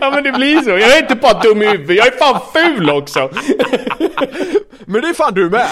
[0.00, 0.70] ja men det blir så.
[0.70, 3.30] Jag är inte bara dum i huvudet, jag är fan ful också.
[4.84, 5.68] Men det är fan du med!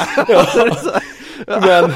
[1.46, 1.92] Men,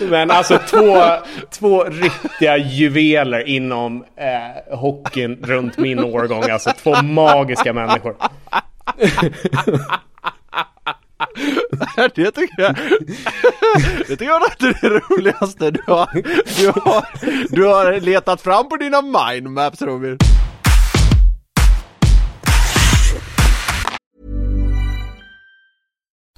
[0.10, 1.02] men alltså två,
[1.50, 6.50] två riktiga juveler inom eh, hockeyn runt min årgång.
[6.50, 8.16] Alltså två magiska människor.
[12.14, 12.74] Det tycker jag,
[14.08, 16.08] det tycker jag det är det roligaste du har,
[16.60, 17.04] du har,
[17.54, 20.18] du har letat fram på dina mindmaps Robin.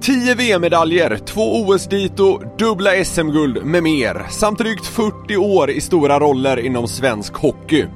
[0.00, 6.56] 10 VM-medaljer, två OS-dito, dubbla SM-guld med mer, samt drygt 40 år i stora roller
[6.56, 7.86] inom svensk hockey.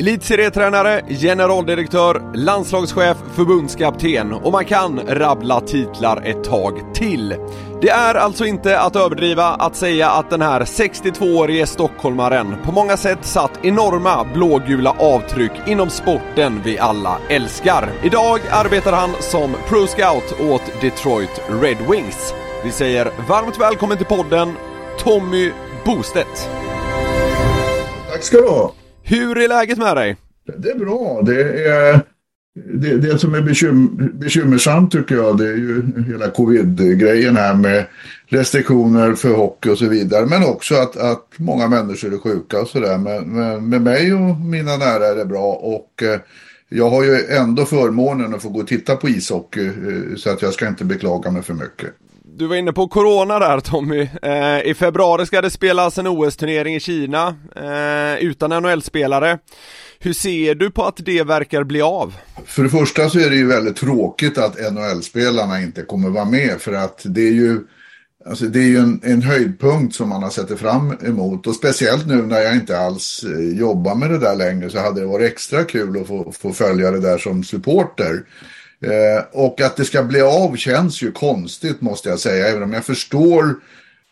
[0.00, 7.34] Elitserietränare, generaldirektör, landslagschef, förbundskapten och man kan rabbla titlar ett tag till.
[7.80, 12.96] Det är alltså inte att överdriva att säga att den här 62-årige stockholmaren på många
[12.96, 17.88] sätt satt enorma blågula avtryck inom sporten vi alla älskar.
[18.04, 22.34] Idag arbetar han som pro scout åt Detroit Red Wings.
[22.64, 24.52] Vi säger varmt välkommen till podden
[24.98, 25.52] Tommy
[25.84, 26.50] Bostedt.
[28.10, 28.72] Tack ska du ha.
[29.02, 30.16] Hur är läget med dig?
[30.56, 31.22] Det är bra.
[31.22, 32.00] Det, är,
[32.64, 37.84] det, det som är bekym, bekymmersamt tycker jag det är ju hela covid-grejen här med
[38.26, 40.26] restriktioner för hockey och så vidare.
[40.26, 42.98] Men också att, att många människor är sjuka och sådär.
[42.98, 45.52] Men, men med mig och mina nära är det bra.
[45.52, 46.20] Och eh,
[46.68, 49.66] jag har ju ändå förmånen att få gå och titta på ishockey.
[49.66, 51.90] Eh, så att jag ska inte beklaga mig för mycket.
[52.38, 54.08] Du var inne på Corona där Tommy.
[54.22, 59.38] Eh, I februari ska det spelas en OS-turnering i Kina eh, utan NHL-spelare.
[59.98, 62.14] Hur ser du på att det verkar bli av?
[62.46, 66.60] För det första så är det ju väldigt tråkigt att NHL-spelarna inte kommer vara med
[66.60, 67.60] för att det är ju
[68.28, 72.06] Alltså det är ju en, en höjdpunkt som man har sett fram emot och speciellt
[72.06, 75.32] nu när jag inte alls eh, jobbar med det där längre så hade det varit
[75.32, 78.22] extra kul att få, få följa det där som supporter.
[78.82, 82.72] Eh, och att det ska bli av känns ju konstigt måste jag säga, även om
[82.72, 83.54] jag förstår eh,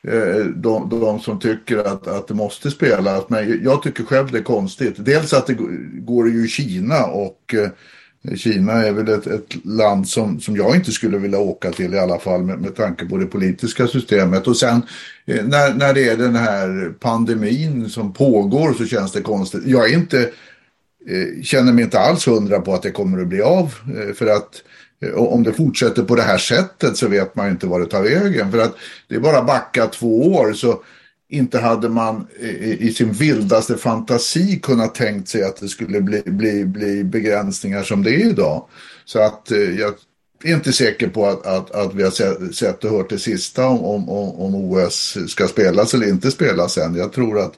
[0.09, 3.25] Eh, de, de, som tycker att, att det måste spelas.
[3.29, 4.95] Men jag tycker själv det är konstigt.
[4.97, 5.57] Dels att det
[5.93, 10.77] går ju i Kina och eh, Kina är väl ett, ett, land som, som jag
[10.77, 14.47] inte skulle vilja åka till i alla fall med, med tanke på det politiska systemet.
[14.47, 14.83] Och sen
[15.27, 19.63] eh, när, när det är den här pandemin som pågår så känns det konstigt.
[19.67, 20.31] Jag är inte
[21.43, 23.75] känner mig inte alls hundra på att det kommer att bli av.
[24.15, 24.51] För att eh,
[25.03, 28.03] Eh, om det fortsätter på det här sättet så vet man inte vad det tar
[28.03, 28.51] vägen.
[28.51, 28.77] För att
[29.09, 30.83] det är bara backa två år så
[31.29, 32.27] inte hade man
[32.79, 38.03] i sin vildaste fantasi kunnat tänkt sig att det skulle bli, bli, bli begränsningar som
[38.03, 38.69] det är idag.
[39.05, 39.95] Så att eh, jag
[40.45, 44.09] är inte säker på att, att, att vi har sett och hört det sista om,
[44.09, 46.95] om, om OS ska spelas eller inte spelas än.
[46.95, 47.55] Jag tror att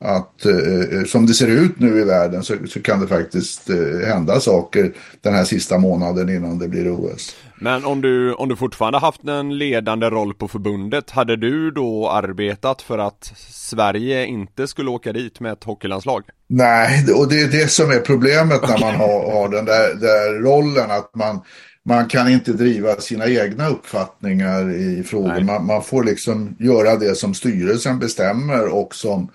[0.00, 4.08] att eh, som det ser ut nu i världen så, så kan det faktiskt eh,
[4.08, 7.36] hända saker den här sista månaden innan det blir OS.
[7.60, 12.10] Men om du, om du fortfarande haft en ledande roll på förbundet, hade du då
[12.10, 16.24] arbetat för att Sverige inte skulle åka dit med ett hockeylandslag?
[16.48, 20.42] Nej, och det är det som är problemet när man har, har den där, där
[20.42, 21.40] rollen, att man
[21.84, 25.40] man kan inte driva sina egna uppfattningar i frågor.
[25.40, 29.30] Man, man, får liksom göra det som styrelsen bestämmer och som Eh,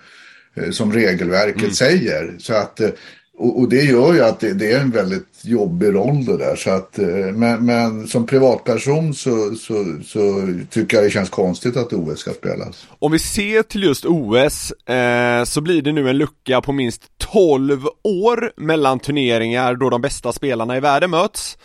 [0.71, 1.73] som regelverket mm.
[1.73, 2.35] säger.
[2.39, 2.89] Så att, eh,
[3.37, 6.55] och, och, det gör ju att det, det, är en väldigt jobbig roll det där.
[6.55, 11.77] Så att, eh, men, men som privatperson så, så, så, tycker jag det känns konstigt
[11.77, 12.87] att OS ska spelas.
[12.99, 17.01] Om vi ser till just OS eh, så blir det nu en lucka på minst
[17.17, 21.57] 12 år mellan turneringar då de bästa spelarna i världen möts.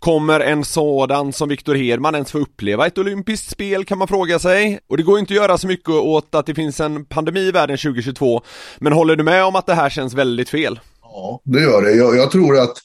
[0.00, 4.38] Kommer en sådan som Viktor Hedman ens få uppleva ett olympiskt spel kan man fråga
[4.38, 4.78] sig?
[4.88, 7.50] Och det går inte att göra så mycket åt att det finns en pandemi i
[7.50, 8.42] världen 2022.
[8.78, 10.80] Men håller du med om att det här känns väldigt fel?
[11.02, 11.92] Ja, det gör det.
[11.92, 12.76] Jag, jag tror att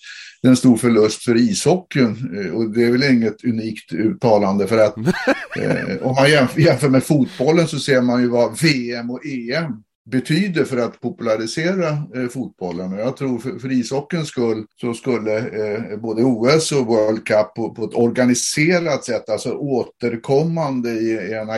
[0.41, 2.39] det är en stor förlust för ishockeyn.
[2.45, 4.97] Eh, och det är väl inget unikt uttalande för att
[5.57, 9.83] eh, om man jämför, jämför med fotbollen så ser man ju vad VM och EM
[10.11, 12.93] betyder för att popularisera eh, fotbollen.
[12.93, 17.55] Och jag tror för, för ishockeyns skull så skulle eh, både OS och World Cup
[17.55, 21.49] på, på, ett organiserat sätt, alltså återkommande i, en,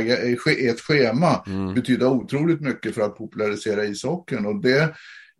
[0.47, 1.73] i ett schema, mm.
[1.73, 4.45] betyda otroligt mycket för att popularisera ishockeyn.
[4.45, 4.93] Och det,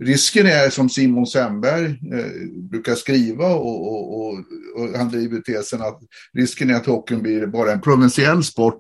[0.04, 2.26] risken är som Simon Semberg eh,
[2.70, 4.34] brukar skriva och, och, och,
[4.76, 6.00] och, han driver tesen att
[6.34, 8.80] risken är att hockeyn blir bara en provinsiell sport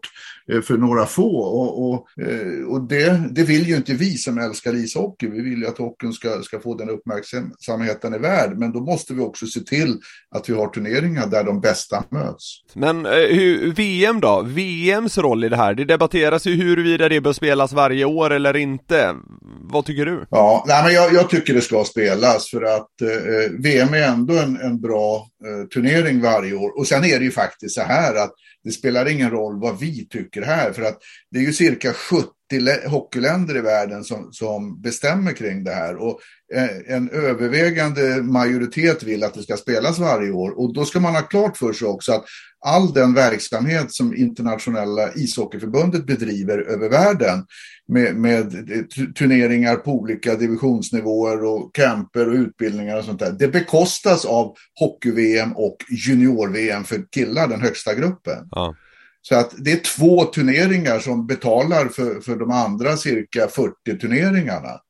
[0.63, 1.37] för några få.
[1.37, 2.07] Och, och,
[2.67, 5.27] och det, det vill ju inte vi som älskar ishockey.
[5.27, 8.57] Vi vill ju att hockeyn ska, ska få den uppmärksamheten i värld.
[8.57, 9.99] Men då måste vi också se till
[10.35, 12.61] att vi har turneringar där de bästa möts.
[12.73, 14.41] Men hur, VM då?
[14.41, 15.73] VMs roll i det här?
[15.73, 19.15] Det debatteras ju huruvida det bör spelas varje år eller inte.
[19.61, 20.25] Vad tycker du?
[20.29, 24.33] Ja, nej, men jag, jag tycker det ska spelas för att eh, VM är ändå
[24.33, 26.79] en, en bra eh, turnering varje år.
[26.79, 28.33] Och sen är det ju faktiskt så här att
[28.67, 30.97] det spelar ingen roll vad vi tycker här för att
[31.31, 32.27] det är ju cirka 70
[32.87, 35.95] hockeyländer i världen som, som bestämmer kring det här.
[35.95, 36.19] Och
[36.87, 40.59] en övervägande majoritet vill att det ska spelas varje år.
[40.59, 42.25] Och då ska man ha klart för sig också att
[42.65, 47.45] all den verksamhet som internationella ishockeyförbundet bedriver över världen
[47.87, 48.51] med, med
[49.15, 53.31] turneringar på olika divisionsnivåer och camper och utbildningar och sånt där.
[53.31, 58.47] Det bekostas av hockey-VM och junior-VM för killar, den högsta gruppen.
[58.51, 58.75] Ja.
[59.21, 64.81] Så att det är två turneringar som betalar för, för de andra cirka 40 turneringarna.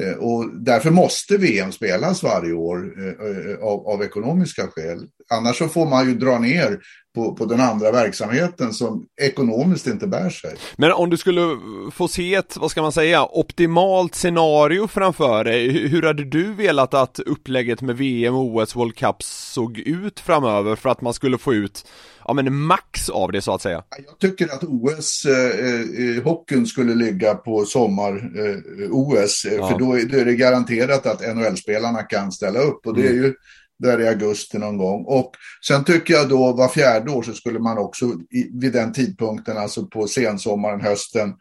[0.00, 5.06] Eh, och därför måste VM spelas varje år eh, eh, av, av, ekonomiska skäl.
[5.30, 6.78] Annars så får man ju dra ner
[7.18, 10.54] på, på den andra verksamheten som ekonomiskt inte bär sig.
[10.76, 11.58] Men om du skulle
[11.92, 16.94] få se ett, vad ska man säga, optimalt scenario framför dig, hur hade du velat
[16.94, 21.54] att upplägget med VM, OS, World Cup såg ut framöver för att man skulle få
[21.54, 21.84] ut
[22.24, 23.82] ja, men max av det så att säga?
[24.06, 29.68] Jag tycker att OS, eh, hockeyn skulle ligga på sommar-OS, eh, ja.
[29.68, 33.10] för då är, då är det garanterat att NHL-spelarna kan ställa upp och det är
[33.10, 33.22] mm.
[33.22, 33.34] ju
[33.78, 35.04] där i augusti någon gång.
[35.04, 35.32] Och
[35.66, 39.58] sen tycker jag då var fjärde år så skulle man också i, vid den tidpunkten,
[39.58, 41.34] alltså på sensommaren, hösten,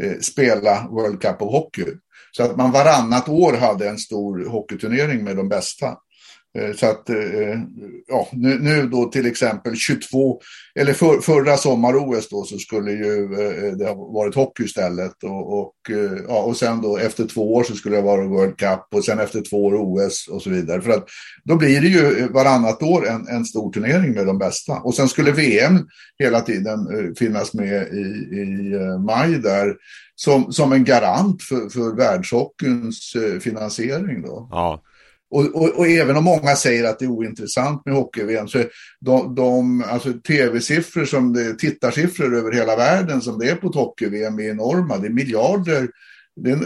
[0.00, 1.84] eh, spela World Cup of Hockey.
[2.32, 5.96] Så att man varannat år hade en stor hockeyturnering med de bästa.
[6.58, 7.16] Eh, så att, eh,
[8.08, 10.40] ja, nu, nu, då till exempel 22,
[10.74, 15.24] eller för, förra sommar-OS då så skulle ju eh, det ha varit hockey istället.
[15.24, 15.74] Och, och,
[16.28, 19.18] ja, och sen då efter två år så skulle det vara World Cup och sen
[19.18, 20.80] efter två år OS och så vidare.
[20.80, 21.08] För att
[21.44, 24.72] då blir det ju varannat år en, en stor turnering med de bästa.
[24.72, 25.78] Och sen skulle VM
[26.18, 26.78] hela tiden
[27.18, 28.00] finnas med i,
[28.36, 29.74] i maj där
[30.14, 34.48] som, som en garant för, för världshockeyns finansiering då.
[34.50, 34.82] Ja.
[35.32, 38.58] Och, och, och, även om många säger att det är ointressant med hockey-VM så
[39.00, 44.38] de, de alltså tv-siffror som det, tittarsiffror över hela världen som det är på hockey-VM
[44.38, 44.98] är enorma.
[44.98, 45.88] Det är miljarder,
[46.36, 46.56] det är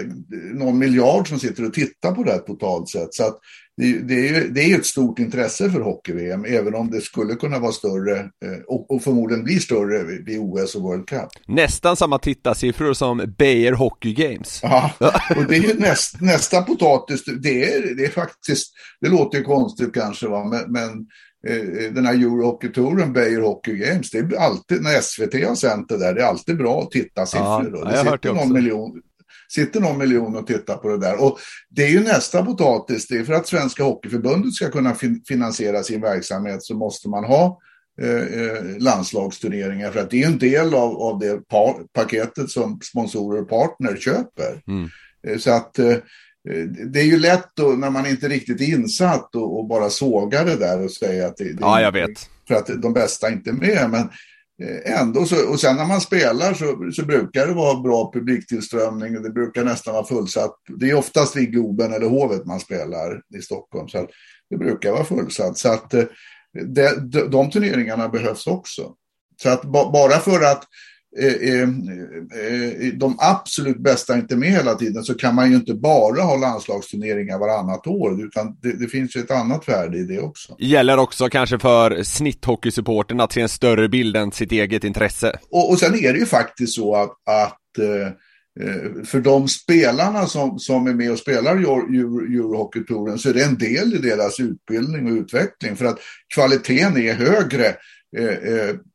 [0.55, 3.15] någon miljard som sitter och tittar på det här totalt sett.
[3.15, 3.39] Så att
[3.77, 7.59] det, det, är, det är ett stort intresse för hockey-VM, även om det skulle kunna
[7.59, 11.29] vara större eh, och, och förmodligen blir större vid OS och World Cup.
[11.47, 14.61] Nästan samma tittarsiffror som Bayer Hockey Games.
[14.63, 14.91] Ja,
[15.37, 17.25] och det är näst, nästa potatis.
[17.25, 20.45] Det är, det är faktiskt, det låter ju konstigt kanske, va?
[20.45, 20.91] men, men
[21.49, 25.99] eh, den här Eurohockey-touren, Bayer Hockey Games, det är alltid, när SVT har sänt det
[25.99, 27.65] där, det är alltid bra tittarsiffror.
[27.65, 27.85] Ja, då.
[27.85, 29.03] Det sitter någon miljon,
[29.49, 31.25] sitter någon miljon och tittar på det där.
[31.25, 31.39] Och
[31.69, 33.07] det är ju nästa potatis.
[33.07, 37.25] Det är för att Svenska Hockeyförbundet ska kunna fin finansiera sin verksamhet så måste man
[37.25, 37.61] ha
[38.03, 39.91] eh, eh landslagsturneringar.
[39.91, 41.41] För att det är en del av, av det
[41.93, 44.63] paketet som sponsorer och partner köper.
[44.67, 44.89] Mm.
[45.27, 45.97] Eh, så att eh,
[46.93, 50.45] det är ju lätt då, när man inte är riktigt insatt och, och bara sågar
[50.45, 52.29] det där och säga att det, det ja, jag vet.
[52.49, 53.91] för att de bästa inte är med.
[53.91, 54.09] Men
[54.63, 59.23] Eh, ändå så, och sen när man spelar så, så brukar det vara bra publiktillströmning.
[59.23, 60.57] Det brukar nästan vara fullsatt.
[60.69, 63.89] Det är oftast vid Globen eller Hovet man spelar i Stockholm.
[63.89, 64.09] Så
[64.51, 65.59] det brukar vara fullsatt.
[65.59, 66.05] Så att eh,
[66.53, 68.95] de, de, de turneringarna behövs också.
[69.43, 70.65] Så att bara för att
[72.95, 77.39] de absolut bästa inte med hela tiden så kan man ju inte bara ha landslagsturneringar
[77.39, 80.57] varannat år utan det, det finns ju ett annat värde i det också.
[80.59, 85.39] Gäller också kanske för snitthockeysupporten att se en större bild än sitt eget intresse.
[85.51, 87.61] Och, och sen är det ju faktiskt så att, att
[89.05, 93.95] för de spelarna som, som är med och spelar Eurohockeytouren så är det en del
[93.95, 95.99] i deras utbildning och utveckling för att
[96.35, 97.75] kvaliteten är högre Eh, eh,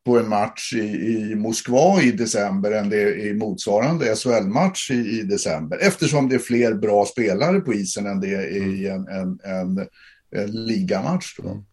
[0.05, 5.19] på en match i, i Moskva i december än det är i motsvarande SHL-match i,
[5.19, 5.78] i, december.
[5.82, 9.88] Eftersom det är fler bra spelare på isen än det är i en, en, en,
[10.36, 11.36] en ligamatch.
[11.38, 11.49] Då.
[11.49, 11.63] Mm.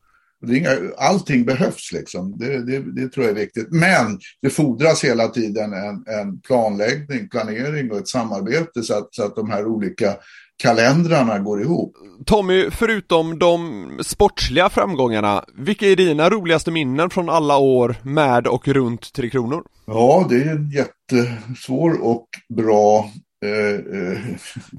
[0.41, 3.71] Det inga, allting behövs liksom, det, det, det, tror jag är viktigt.
[3.71, 9.25] Men det fordras hela tiden en, en planläggning, planering och ett samarbete så att, så
[9.25, 10.17] att de här olika
[10.63, 11.97] kalendrarna går ihop.
[12.27, 18.69] Tommy, förutom de sportsliga framgångarna, vilka är dina roligaste minnen från alla år med och
[18.69, 19.63] runt Tre Kronor?
[19.87, 23.11] Ja, det är en jättesvår och bra
[23.45, 24.19] eh, eh,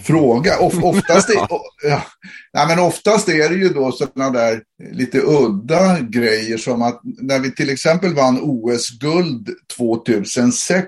[0.04, 0.60] fråga.
[0.60, 1.36] Of, oftast, är,
[1.84, 2.04] ja,
[2.54, 4.62] nej, men oftast är det ju då sådana där
[4.92, 10.84] lite udda grejer som att när vi till exempel vann OS-guld 2006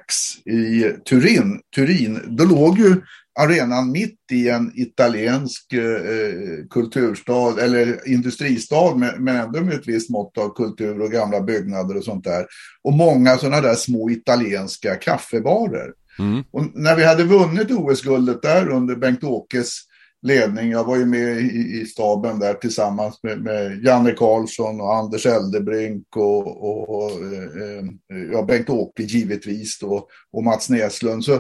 [0.46, 3.02] i Turin, Turin, då låg ju
[3.40, 10.38] arenan mitt i en italiensk eh, kulturstad eller industristad men, ändå med ett visst mått
[10.38, 12.46] av kultur och gamla byggnader och sånt där.
[12.84, 15.94] Och många sådana där små italienska kaffebarer.
[16.20, 16.44] Mm.
[16.52, 19.80] Och när vi hade vunnit OS-guldet där under Bengt-Åkes
[20.22, 24.96] ledning, jag var ju med i, i staben där tillsammans med, med Janne Karlsson och
[24.96, 27.86] Anders Eldebrink och, och, och eh,
[28.32, 31.26] ja, Bengt-Åke givetvis då, och Mats Näslund.
[31.26, 31.40] Så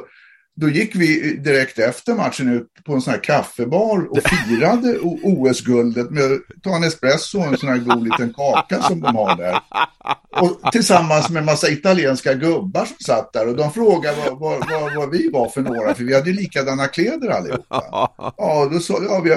[0.56, 6.10] då gick vi direkt efter matchen ut på en sån här kaffebar och firade OS-guldet
[6.10, 9.36] med att ta en espresso och en sån här god liten kaka som de har
[9.36, 9.60] där.
[10.42, 14.70] Och tillsammans med en massa italienska gubbar som satt där och de frågade vad, vad,
[14.70, 18.12] vad, vad vi var för några, för vi hade likadana kläder allihopa.
[18.38, 19.30] Ja, då sa ja, vi,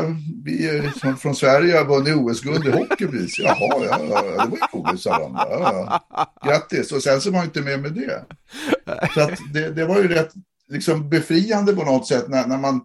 [0.44, 3.38] vi är från Sverige har vunnit OS-guld i hockey precis.
[3.38, 5.34] Jaha, ja, ja, det var ju roligt, sa de.
[5.34, 6.26] Ja, ja.
[6.46, 8.24] Grattis, och sen så var jag inte med med det.
[9.14, 10.32] Så att det, det var ju rätt
[10.68, 12.80] liksom befriande på något sätt när, när man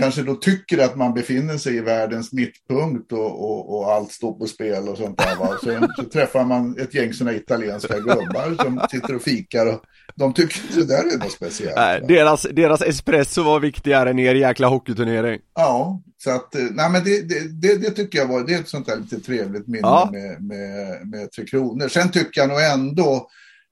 [0.00, 4.32] kanske då tycker att man befinner sig i världens mittpunkt och, och, och allt står
[4.32, 5.36] på spel och sånt där.
[5.36, 5.56] Va?
[5.62, 9.82] Så, så träffar man ett gäng sådana italienska gubbar som sitter och fikar och
[10.14, 11.76] de tycker inte det där är något speciellt.
[11.76, 15.40] Nej, deras, deras espresso var viktigare än er jäkla hockeyturnering.
[15.54, 18.68] Ja, så att, nej men det, det, det, det, tycker jag var, det är ett
[18.68, 20.08] sånt där lite trevligt minne ja.
[20.12, 21.88] med, med, med Tre Kronor.
[21.88, 23.28] Sen tycker jag nog ändå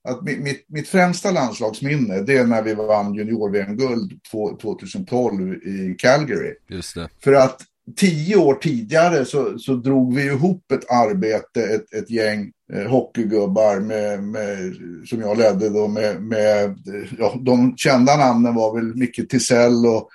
[0.07, 4.13] att mitt, mitt främsta landslagsminne det är när vi vann junior-VM-guld
[4.63, 6.55] 2012 i Calgary.
[6.69, 7.09] Just det.
[7.21, 7.61] För att
[7.97, 13.81] tio år tidigare så, så drog vi ihop ett arbete, ett, ett gäng eh, hockeygubbar
[13.81, 14.77] med, med,
[15.07, 16.79] som jag ledde då med, med
[17.19, 20.09] ja, de kända namnen var väl Micke Tisell och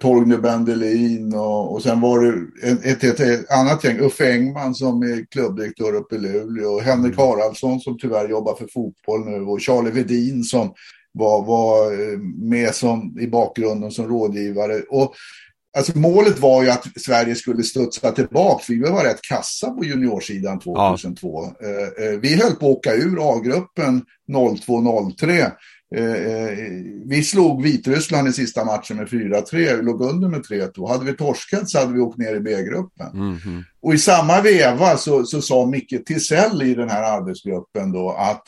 [0.00, 5.02] Torgny Bendelin och, och sen var det ett, ett, ett, annat gäng, Uffe Engman som
[5.02, 7.26] är klubbdirektör uppe i Luleå och Henrik mm.
[7.26, 10.74] Haraldsson som tyvärr jobbar för fotboll nu och Charlie Vedin som
[11.12, 14.82] var, var eh, med som, i bakgrunden som rådgivare.
[14.90, 15.14] Och
[15.76, 18.64] Alltså målet var ju att Sverige skulle studsa tillbaka.
[18.68, 21.54] Vi var rätt kassa på juniorsidan 2002.
[21.60, 21.66] Ja.
[21.66, 24.02] Eh, eh, vi höll på att åka ur A-gruppen
[24.32, 25.50] 02-03 Eh, eh,
[27.06, 30.88] vi slog Vitryssland i sista matchen med 4-3, låg under med 3-2.
[30.88, 33.10] Hade vi torskat så hade vi åkt ner i B-gruppen.
[33.14, 33.62] Mm -hmm.
[33.82, 38.42] Och i samma veva så, så sa Micke Tisell i den här arbetsgruppen då att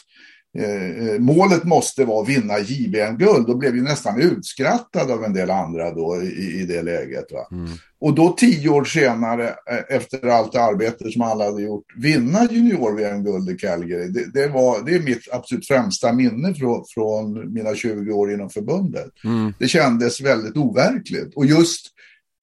[0.58, 3.46] Eh, eh, målet måste vara att vinna JVM-guld.
[3.46, 7.26] Då blev vi nästan utskrattad av en del andra då i, i det läget.
[7.52, 7.70] Mm.
[8.00, 13.50] Och då tio år senare, eh, efter allt arbete som alla hade gjort, vinna junior-VM-guld
[13.50, 14.08] i Calgary.
[14.08, 18.50] Det, det, var, det är mitt absolut främsta minne från, från mina 20 år inom
[18.50, 19.10] förbundet.
[19.24, 19.52] Mm.
[19.58, 21.36] Det kändes väldigt overkligt.
[21.36, 21.86] Och just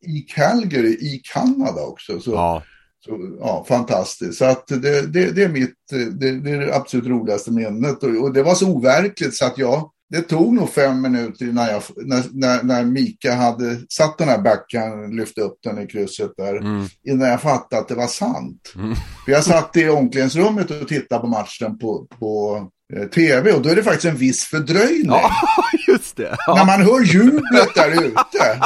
[0.06, 2.64] i Calgary, i Kanada också, så, ja.
[3.06, 4.38] Så, ja, fantastiskt.
[4.38, 8.04] Så att det, det, det är mitt, det, det, är det absolut roligaste minnet.
[8.04, 11.72] Och, och, det var så overkligt så att jag, det tog nog fem minuter när,
[11.72, 16.32] jag, när, när, när Mika hade satt den här backen, lyft upp den i krysset
[16.38, 16.86] där, mm.
[17.08, 18.74] innan jag fattade att det var sant.
[18.76, 18.96] Mm.
[19.26, 22.62] För jag satt i omklädningsrummet och tittade på matchen på, på
[23.14, 25.06] tv och då är det faktiskt en viss fördröjning.
[25.06, 25.32] Ja,
[25.88, 26.38] just det.
[26.48, 26.56] Ja.
[26.56, 28.62] När man hör jublet där ute.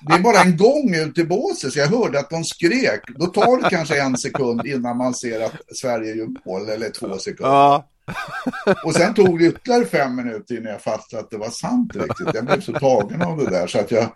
[0.00, 3.00] Det är bara en gång ut i båset så jag hörde att de skrek.
[3.16, 7.18] Då tar det kanske en sekund innan man ser att Sverige gör mål, eller två
[7.18, 7.52] sekunder.
[7.52, 7.88] Ja.
[8.84, 12.34] Och sen tog det ytterligare fem minuter innan jag fattade att det var sant riktigt.
[12.34, 14.08] Jag blev så tagen av det där så att jag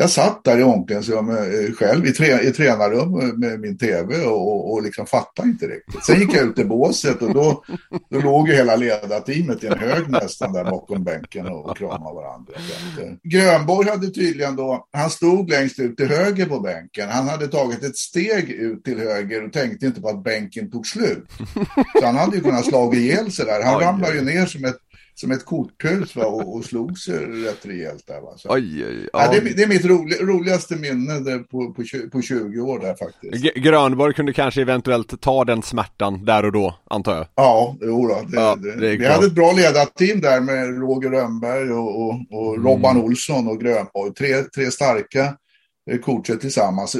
[0.00, 4.72] jag satt där i omklädningsrummet eh, själv i, tre, i tränarrum med min tv och,
[4.72, 6.04] och, liksom fattade inte riktigt.
[6.04, 7.64] Sen gick jag ut i båset och då,
[8.10, 12.52] då låg ju hela ledarteamet i en hög nästan där bakom bänken och, kramade varandra.
[13.00, 17.08] Eh, Grönborg hade tydligen då, han stod längst ut till höger på bänken.
[17.08, 20.86] Han hade tagit ett steg ut till höger och tänkte inte på att bänken tog
[20.86, 21.26] slut.
[22.00, 23.62] Så han hade ju kunnat slå ihjäl sig där.
[23.62, 24.76] Han ramlade ju ner som ett
[25.20, 28.20] som ett korthus va, och, och slog sig rätt rejält där.
[28.20, 28.32] Va.
[28.36, 29.32] Så, oj, oj, ja.
[29.32, 33.44] det, det, är mitt roli, roligaste minne på, på, på 20 år där faktiskt.
[33.44, 37.26] G Grönborg kunde kanske eventuellt ta den smärtan där och då, antar jag.
[37.34, 41.70] Ja, jo då, det, ja, det, vi hade ett bra ledarteam där med Roger Rönnberg
[41.70, 42.66] och, och, och mm.
[42.66, 44.14] Robban Olsson och Grönborg.
[44.14, 45.36] Tre, tre starka
[45.90, 46.96] eh, coacher tillsammans.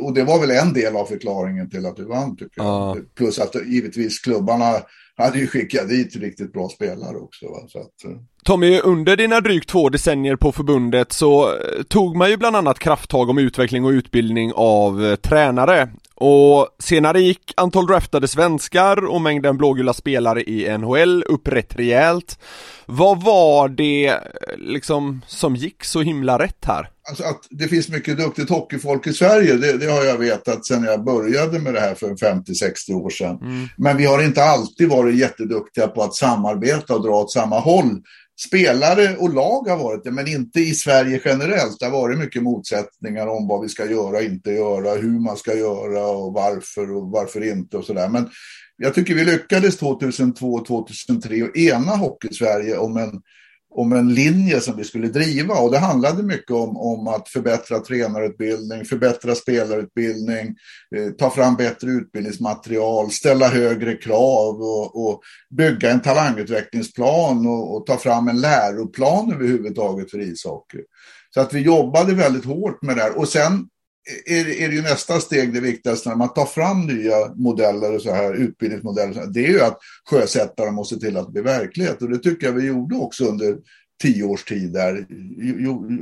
[0.00, 2.66] och det var väl en del av förklaringen till att vi vann tycker jag.
[2.66, 2.96] Ja.
[3.16, 4.72] Plus att givetvis klubbarna
[5.16, 7.46] hade ju skickat dit riktigt bra spelare också.
[7.46, 7.58] Va?
[7.68, 8.04] Så att.
[8.04, 8.20] Eh.
[8.44, 12.78] Tommy, under dina drygt två decennier på förbundet så eh, tog man ju bland annat
[12.78, 15.88] krafttag om utveckling och utbildning av eh, tränare.
[16.14, 22.38] Och senare gick antal draftade svenskar och mängden blågula spelare i NHL upp rätt rejält.
[22.86, 24.20] Vad var det
[24.56, 26.90] liksom som gick så himla rätt här?
[27.08, 30.84] Alltså att det finns mycket duktigt hockeyfolk i Sverige, det, det har jag vetat sedan
[30.84, 33.38] jag började med det här för 50-60 år sedan.
[33.42, 33.68] Mm.
[33.76, 38.02] Men vi har inte alltid varit jätteduktiga på att samarbeta och dra åt samma håll.
[38.48, 41.80] Spelare och lag har varit det, men inte i Sverige generellt.
[41.80, 45.36] Det har varit mycket motsättningar om vad vi ska göra och inte göra, hur man
[45.36, 48.08] ska göra och varför och varför inte och sådär.
[48.08, 48.28] Men
[48.76, 53.22] jag tycker vi lyckades 2002 och 2003 att ena Hockey-Sverige om en
[53.76, 57.78] om en linje som vi skulle driva och det handlade mycket om, om att förbättra
[57.78, 60.56] tränarutbildning, förbättra spelarutbildning,
[60.96, 65.20] eh, ta fram bättre utbildningsmaterial, ställa högre krav och, och
[65.56, 70.80] bygga en talangutvecklingsplan och, och, ta fram en läroplan överhuvudtaget för ishockey.
[71.30, 73.68] Så att vi jobbade väldigt hårt med det här och sen
[74.26, 78.02] är, är det ju nästa steg det viktigaste när man tar fram nya modeller och
[78.02, 79.26] så här, utbildningsmodeller.
[79.26, 79.78] Det är ju att
[80.10, 82.02] sjösätta dem och se till att det blir verklighet.
[82.02, 83.56] Och det tycker jag vi gjorde också under
[84.02, 85.06] tio års tid där.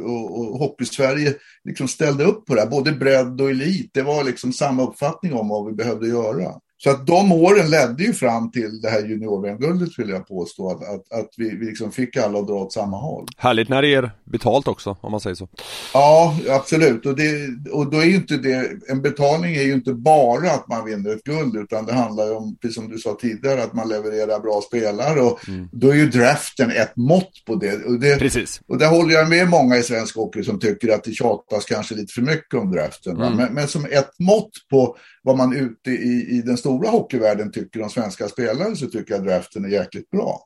[0.05, 1.35] Och, och Hockey-Sverige
[1.65, 3.91] liksom ställde upp på det här, både bredd och elit.
[3.95, 6.53] Det var liksom samma uppfattning om vad vi behövde göra.
[6.85, 10.71] Så att de åren ledde ju fram till det här junior-VM-guldet vill jag påstå.
[10.71, 13.27] Att, att, att vi, vi liksom fick alla att dra åt samma håll.
[13.37, 15.49] Härligt när det är betalt också, om man säger så.
[15.95, 17.07] Ja, absolut.
[17.07, 20.69] Och, det, och då är ju inte det, en betalning är ju inte bara att
[20.69, 23.75] man vinner ett guld, utan det handlar ju om, precis som du sa tidigare, att
[23.75, 25.21] man levererar bra spelare.
[25.21, 25.69] Och mm.
[25.73, 27.85] då är ju draften ett mått på det.
[27.85, 28.19] Och det.
[28.19, 28.61] Precis.
[28.69, 31.95] Och där håller jag med många i svensk hockey som tycker att det tjatas kanske
[31.95, 33.17] lite för mycket om draften.
[33.17, 33.37] Mm.
[33.37, 37.83] Men, men som ett mått på vad man ute i, i den stora hockeyvärlden tycker
[37.83, 40.41] om svenska spelare så tycker jag draften är jäkligt bra.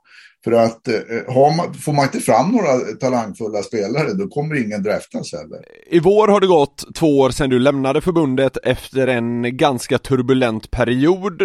[0.45, 5.33] För att eh, man, får man inte fram några talangfulla spelare då kommer ingen draftas
[5.33, 5.65] heller.
[5.91, 10.71] I vår har det gått två år sedan du lämnade förbundet efter en ganska turbulent
[10.71, 11.43] period.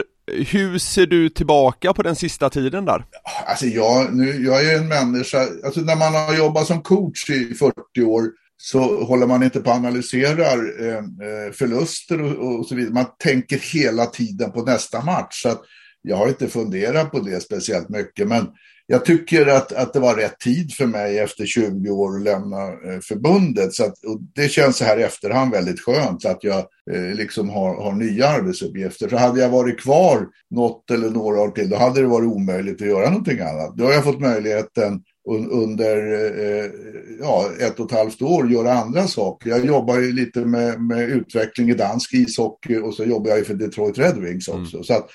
[0.48, 3.06] Hur ser du tillbaka på den sista tiden där?
[3.46, 7.54] Alltså jag, nu, jag är en människa, alltså när man har jobbat som coach i
[7.54, 8.24] 40 år
[8.66, 12.94] så håller man inte på att analysera eh, eh, förluster och, och, så vidare.
[12.94, 15.42] Man tänker hela tiden på nästa match.
[15.42, 15.56] Så
[16.02, 18.28] jag har inte funderat på det speciellt mycket.
[18.28, 18.48] Men
[18.88, 22.68] jag tycker att, att det var rätt tid för mig efter 20 år att lämna
[22.68, 23.74] eh, förbundet.
[23.74, 23.94] Så att,
[24.36, 28.28] det känns så här i efterhand väldigt skönt att jag eh, liksom har, har nya
[28.28, 29.08] arbetsuppgifter.
[29.08, 32.82] För hade jag varit kvar något eller några år till, då hade det varit omöjligt
[32.82, 33.78] att göra någonting annat.
[33.78, 36.72] Då har jag fått möjligheten under eh,
[37.20, 39.50] ja, ett och ett halvt år göra andra saker.
[39.50, 43.46] Jag jobbar ju lite med, med utveckling i dansk ishockey och så jobbar jag ju
[43.46, 44.76] för Detroit Red Wings också.
[44.76, 44.84] Mm.
[44.84, 45.10] Så att,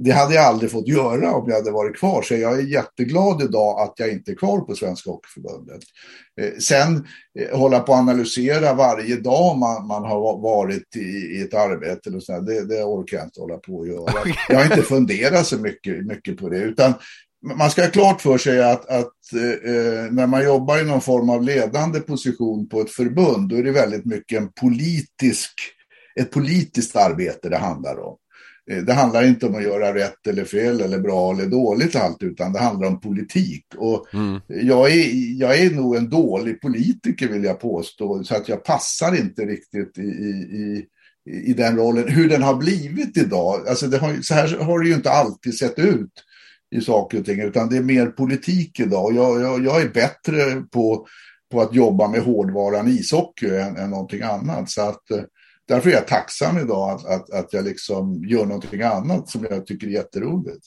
[0.00, 2.22] det hade jag aldrig fått göra om jag hade varit kvar.
[2.22, 5.82] Så jag är jätteglad idag att jag inte är kvar på Svenska Hockeyförbundet.
[6.40, 7.06] Eh, sen
[7.38, 12.10] eh, hålla på att analysera varje dag man, man har varit i, i ett arbete.
[12.10, 14.12] Eller så det, det orkar jag inte hålla på att göra.
[14.48, 16.58] Jag har inte funderat så mycket, mycket på det.
[16.58, 16.94] Utan
[17.42, 21.30] man ska ha klart för sig att, att eh, när man jobbar i någon form
[21.30, 25.50] av ledande position på ett förbund, då är det väldigt mycket en politisk,
[26.20, 28.16] ett politiskt arbete det handlar om.
[28.70, 32.22] Eh, det handlar inte om att göra rätt eller fel eller bra eller dåligt allt,
[32.22, 33.64] utan det handlar om politik.
[33.76, 34.40] Och mm.
[34.48, 39.16] jag, är, jag är nog en dålig politiker vill jag påstå, så att jag passar
[39.16, 40.86] inte riktigt i, i,
[41.30, 42.08] i den rollen.
[42.08, 45.78] Hur den har blivit idag, alltså har, så här har det ju inte alltid sett
[45.78, 46.12] ut
[46.70, 49.14] i saker och ting, utan det är mer politik idag.
[49.14, 51.06] Jag, jag, jag är bättre på,
[51.52, 54.70] på att jobba med hårdvaran ishockey än, än någonting annat.
[54.70, 55.20] Så att, eh,
[55.68, 59.66] därför är jag tacksam idag att, att, att jag liksom gör någonting annat som jag
[59.66, 60.66] tycker är jätteroligt.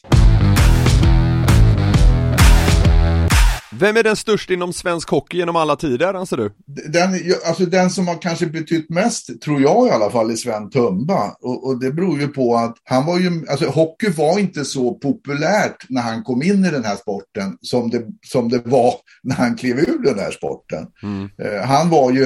[3.80, 6.51] Vem är den största inom svensk hockey genom alla tider, anser du?
[6.65, 10.69] Den, alltså den som har kanske betytt mest, tror jag i alla fall, är Sven
[10.69, 11.36] Tumba.
[11.41, 14.93] Och, och, det beror ju på att han var ju, alltså hockey var inte så
[14.93, 18.93] populärt när han kom in i den här sporten som det, som det var
[19.24, 20.88] när han klev ur den här sporten.
[21.03, 21.30] Mm.
[21.38, 22.26] Eh, han var ju,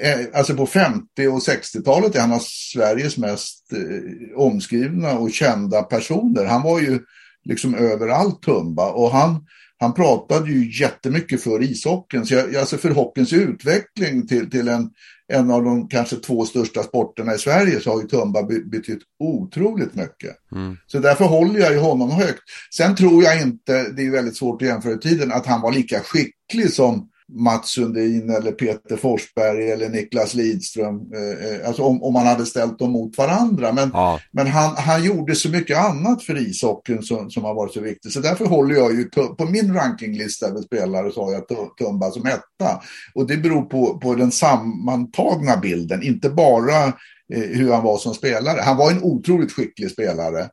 [0.00, 2.42] eh, alltså på 50 och 60-talet är han av
[2.74, 6.44] Sveriges mest eh, omskrivna och kända personer.
[6.44, 7.00] Han var ju
[7.44, 9.46] liksom överallt Tumba och han
[9.82, 14.90] han pratade ju jättemycket för ishockeyn, så jag, alltså för hockeyns utveckling till, till en,
[15.32, 19.94] en av de kanske två största sporterna i Sverige så har ju Tumba betytt otroligt
[19.94, 20.36] mycket.
[20.52, 20.76] Mm.
[20.86, 22.42] Så därför håller jag ju honom högt.
[22.76, 25.72] Sen tror jag inte, det är väldigt svårt att jämföra i tiden, att han var
[25.72, 30.94] lika skicklig som Mats Sundin eller Peter Forsberg eller Niklas Lidström.
[31.14, 33.72] Eh, eh, alltså om, om man hade ställt dem mot varandra.
[33.72, 34.20] Men, ja.
[34.32, 38.12] men han, han gjorde så mycket annat för ishockeyn som, som har varit så viktigt.
[38.12, 39.04] Så därför håller jag ju
[39.38, 41.42] på min rankinglista över spelare så har jag
[41.78, 42.82] Tumba som etta.
[43.14, 46.92] Och det beror på, på den sammantagna bilden, inte bara
[47.34, 48.60] hur han var som spelare.
[48.60, 50.48] Han var en otroligt skicklig spelare.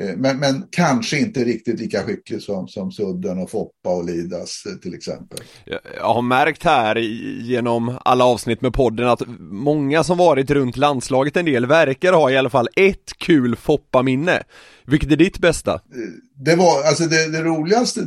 [0.00, 4.62] Eh, men, men kanske inte riktigt lika skicklig som, som Sudden och Foppa och Lidas
[4.66, 5.38] eh, till exempel.
[5.96, 6.96] Jag har märkt här
[7.42, 12.30] genom alla avsnitt med podden att många som varit runt landslaget en del verkar ha
[12.30, 14.42] i alla fall ett kul Foppa-minne.
[14.86, 15.74] Vilket är ditt bästa?
[15.74, 15.80] Eh,
[16.44, 18.00] det var, alltså det, det roligaste,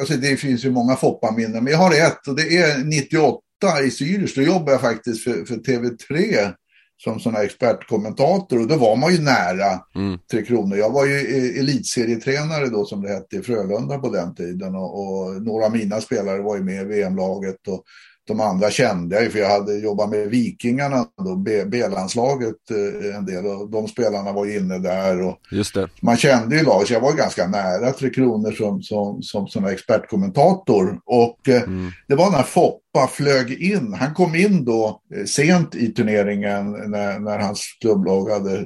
[0.00, 3.40] alltså det finns ju många Foppa-minnen, men jag har ett och det är 98
[3.82, 6.52] i Zürich, då jobbade jag faktiskt för, för TV3
[6.98, 10.18] som sån här expertkommentator och då var man ju nära mm.
[10.30, 10.78] Tre Kronor.
[10.78, 11.16] Jag var ju
[11.60, 16.00] elitserietränare då som det hette i Frölunda på den tiden och, och några av mina
[16.00, 17.84] spelare var ju med i VM-laget och
[18.28, 23.26] de andra kände jag ju för jag hade jobbat med Vikingarna, då, B-landslaget eh, en
[23.26, 25.22] del och de spelarna var inne där.
[25.22, 25.88] Och Just det.
[26.02, 29.64] Man kände ju laget, så jag var ganska nära Tre Kronor som, som, som, som
[29.64, 31.00] expertkommentator.
[31.04, 31.90] Och eh, mm.
[32.08, 37.18] det var när Foppa flög in, han kom in då eh, sent i turneringen när,
[37.18, 38.64] när hans klubblag hade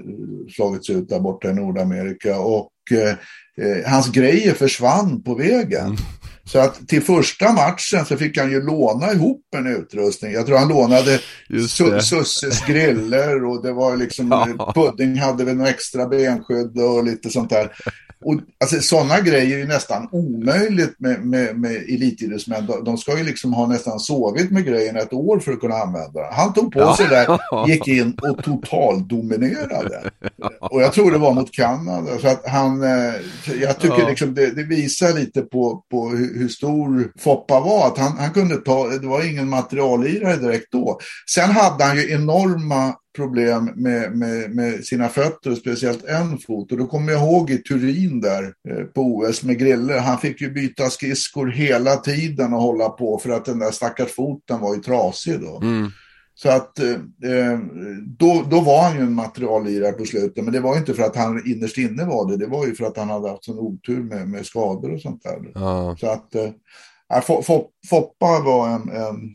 [0.56, 2.38] slagits ut där borta i Nordamerika.
[2.38, 3.16] Och eh,
[3.86, 5.86] hans grejer försvann på vägen.
[5.86, 5.96] Mm.
[6.44, 10.32] Så att till första matchen så fick han ju låna ihop en utrustning.
[10.32, 11.20] Jag tror han lånade
[12.00, 14.28] Susses griller och det var liksom.
[14.74, 17.72] Pudding hade väl något extra benskydd och lite sånt där.
[18.24, 22.66] Och, alltså, sådana grejer är ju nästan omöjligt med, med, med elitidrottsmän.
[22.66, 25.74] De, de ska ju liksom ha nästan sovit med grejen ett år för att kunna
[25.74, 26.32] använda den.
[26.32, 26.96] Han tog på ja.
[26.96, 27.38] sig det,
[27.72, 30.10] gick in och totaldominerade.
[30.60, 32.18] Och jag tror det var mot Kanada.
[32.18, 33.14] Så att han, eh,
[33.60, 34.08] jag tycker ja.
[34.08, 37.86] liksom det, det, visar lite på, på hur, stor Foppa var.
[37.86, 40.98] Att han, han kunde ta, det var ingen materiallirare direkt då.
[41.30, 46.72] Sen hade han ju enorma problem med, med, med, sina fötter, speciellt en fot.
[46.72, 50.40] Och då kommer jag ihåg i Turin där eh, på OS med Grille, han fick
[50.40, 54.74] ju byta skridskor hela tiden och hålla på för att den där stackars foten var
[54.74, 55.60] ju trasig då.
[55.62, 55.90] Mm.
[56.34, 57.58] Så att eh, eh
[58.18, 61.02] då, då var han ju en materiallirare på slutet, men det var ju inte för
[61.02, 63.58] att han innerst inne var det, det var ju för att han hade haft sån
[63.58, 65.52] otur med, med skador och sånt där.
[65.54, 65.96] Ja.
[66.00, 66.50] Så att eh,
[67.90, 69.34] Foppa var en, en,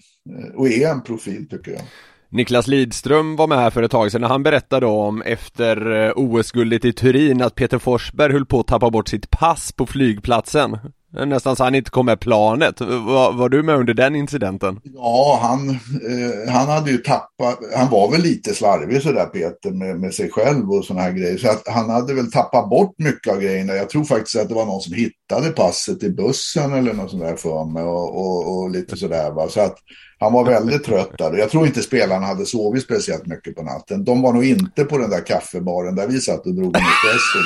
[0.55, 1.81] och är en profil tycker jag.
[2.29, 6.11] Niklas Lidström var med här för ett tag sedan och han berättade om efter eh,
[6.15, 10.77] OS-guldet i Turin att Peter Forsberg höll på att tappa bort sitt pass på flygplatsen.
[11.25, 12.81] Nästan så han inte kom med planet.
[12.81, 14.79] Var, var du med under den incidenten?
[14.83, 19.99] Ja, han, eh, han hade ju tappat, han var väl lite slarvig sådär Peter med,
[19.99, 21.37] med sig själv och sådana här grejer.
[21.37, 23.73] Så att han hade väl tappat bort mycket av grejerna.
[23.73, 25.16] Jag tror faktiskt att det var någon som hittade
[25.55, 29.31] passet i bussen eller något sånt där för mig och, och, och lite sådär.
[29.31, 29.49] Va?
[29.49, 29.77] Så att
[30.19, 31.37] han var väldigt trött där.
[31.37, 34.03] Jag tror inte spelarna hade sovit speciellt mycket på natten.
[34.03, 37.39] De var nog inte på den där kaffebaren där vi satt och drog en espresso.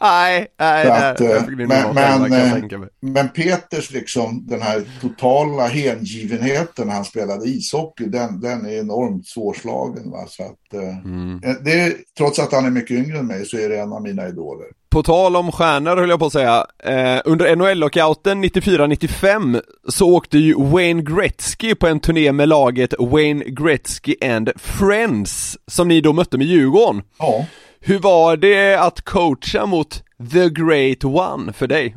[0.00, 6.94] nej, nej, att, eh, men, men, eh, men Peters liksom, den här totala hängivenheten när
[6.94, 10.10] han spelade ishockey, den, den är enormt svårslagen.
[10.10, 10.26] Va?
[10.28, 11.40] Så att, eh, mm.
[11.64, 14.28] det, trots att han är mycket yngre än mig så är det en av mina
[14.28, 14.66] idoler.
[14.92, 20.38] På tal om stjärnor höll jag på att säga, eh, under NHL-lockouten 94-95 så åkte
[20.38, 26.12] ju Wayne Gretzky på en turné med laget Wayne Gretzky and Friends, som ni då
[26.12, 27.02] mötte med Djurgården.
[27.18, 27.46] Ja.
[27.80, 31.96] Hur var det att coacha mot The Great One för dig?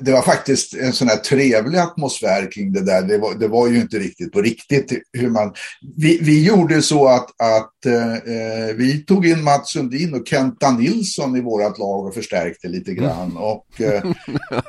[0.00, 3.02] Det var faktiskt en sån här trevlig atmosfär kring det där.
[3.02, 5.52] Det var, det var ju inte riktigt på riktigt hur man...
[5.96, 11.36] Vi, vi gjorde så att, att eh, vi tog in Mats Sundin och Kenta Nilsson
[11.36, 13.30] i vårt lag och förstärkte lite grann.
[13.30, 13.36] Mm.
[13.36, 14.04] Och, eh,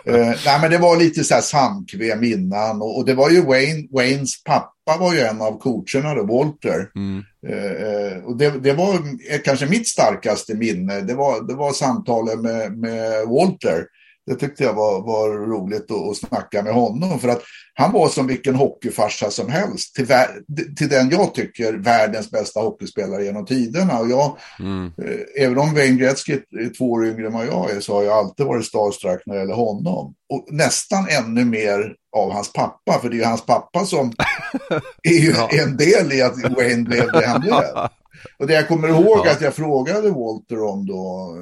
[0.05, 3.41] eh, nej, men det var lite så här samkväm innan och, och det var ju
[3.41, 6.89] Wayne, Waynes pappa pappa var ju en av coacherna då, Walter.
[6.95, 7.23] Mm.
[7.47, 8.99] Eh, och det, det, var
[9.43, 11.01] kanske mitt starkaste minne.
[11.01, 13.85] Det var, det var samtalet med, med Walter.
[14.25, 17.19] Det tyckte jag var, var roligt att, att snacka med honom.
[17.19, 17.41] För att
[17.73, 19.95] han var som vilken hockeyfarsa som helst.
[19.95, 20.07] Till,
[20.77, 23.99] till den jag tycker världens bästa hockeyspelare genom tiderna.
[23.99, 24.85] Och jag, mm.
[24.85, 28.03] eh, även om Wayne Gretzky är två år yngre än vad jag är så har
[28.03, 30.13] jag alltid varit starstruck när det gäller honom.
[30.29, 32.99] Och nästan ännu mer av hans pappa.
[33.01, 34.13] För det är ju hans pappa som
[35.03, 35.49] är ju ja.
[35.51, 37.53] en del i att Wayne blev det han blev.
[38.39, 39.31] Och det jag kommer ihåg ja.
[39.31, 41.35] att jag frågade Walter om då,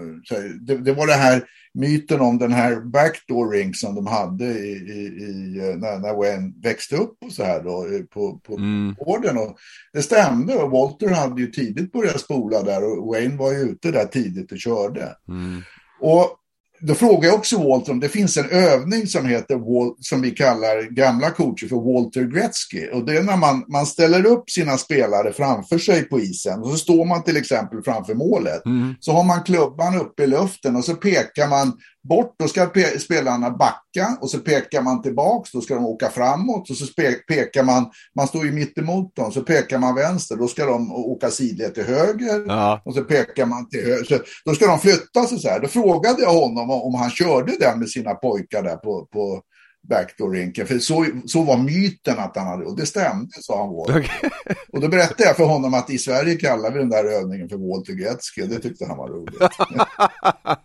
[0.61, 4.71] det, det, var det här myten om den här backdoor ring som de hade i,
[4.71, 8.95] i, när, när Wayne växte upp och så här då på, på mm.
[8.99, 9.37] orden.
[9.37, 9.57] Och
[9.93, 13.91] det stämde och Walter hade ju tidigt börjat spola där och Wayne var ju ute
[13.91, 15.15] där tidigt och körde.
[15.27, 15.61] Mm.
[16.01, 16.37] Och
[16.79, 19.59] då frågar jag också Walter om det finns en övning som heter,
[20.03, 22.89] som vi kallar gamla coacher för Walter Gretzky.
[22.93, 26.59] Och det är när man, man ställer upp sina spelare framför sig på isen.
[26.59, 28.65] Och så står man till exempel framför målet.
[28.65, 28.95] Mm.
[28.99, 31.73] Så har man klubban uppe i luften och så pekar man
[32.09, 36.69] bort, då ska spelarna backa och så pekar man tillbaks, då ska de åka framåt
[36.69, 36.85] och så
[37.27, 37.85] pekar man,
[38.15, 41.73] man står ju mitt emot dem, så pekar man vänster, då ska de åka sidled
[41.73, 42.81] till höger ja.
[42.85, 44.03] och så pekar man till höger.
[44.03, 45.59] Så då ska de flytta sig så här.
[45.59, 49.41] Då frågade jag honom om han körde den med sina pojkar där på, på
[49.89, 50.67] backdoor-rinken.
[50.67, 53.69] För så, så var myten att han hade, och det stämde sa han.
[53.69, 54.29] Okay.
[54.73, 57.57] Och då berättade jag för honom att i Sverige kallar vi den där övningen för
[57.57, 58.41] Walter Gretzky.
[58.41, 59.35] Det tyckte han var roligt.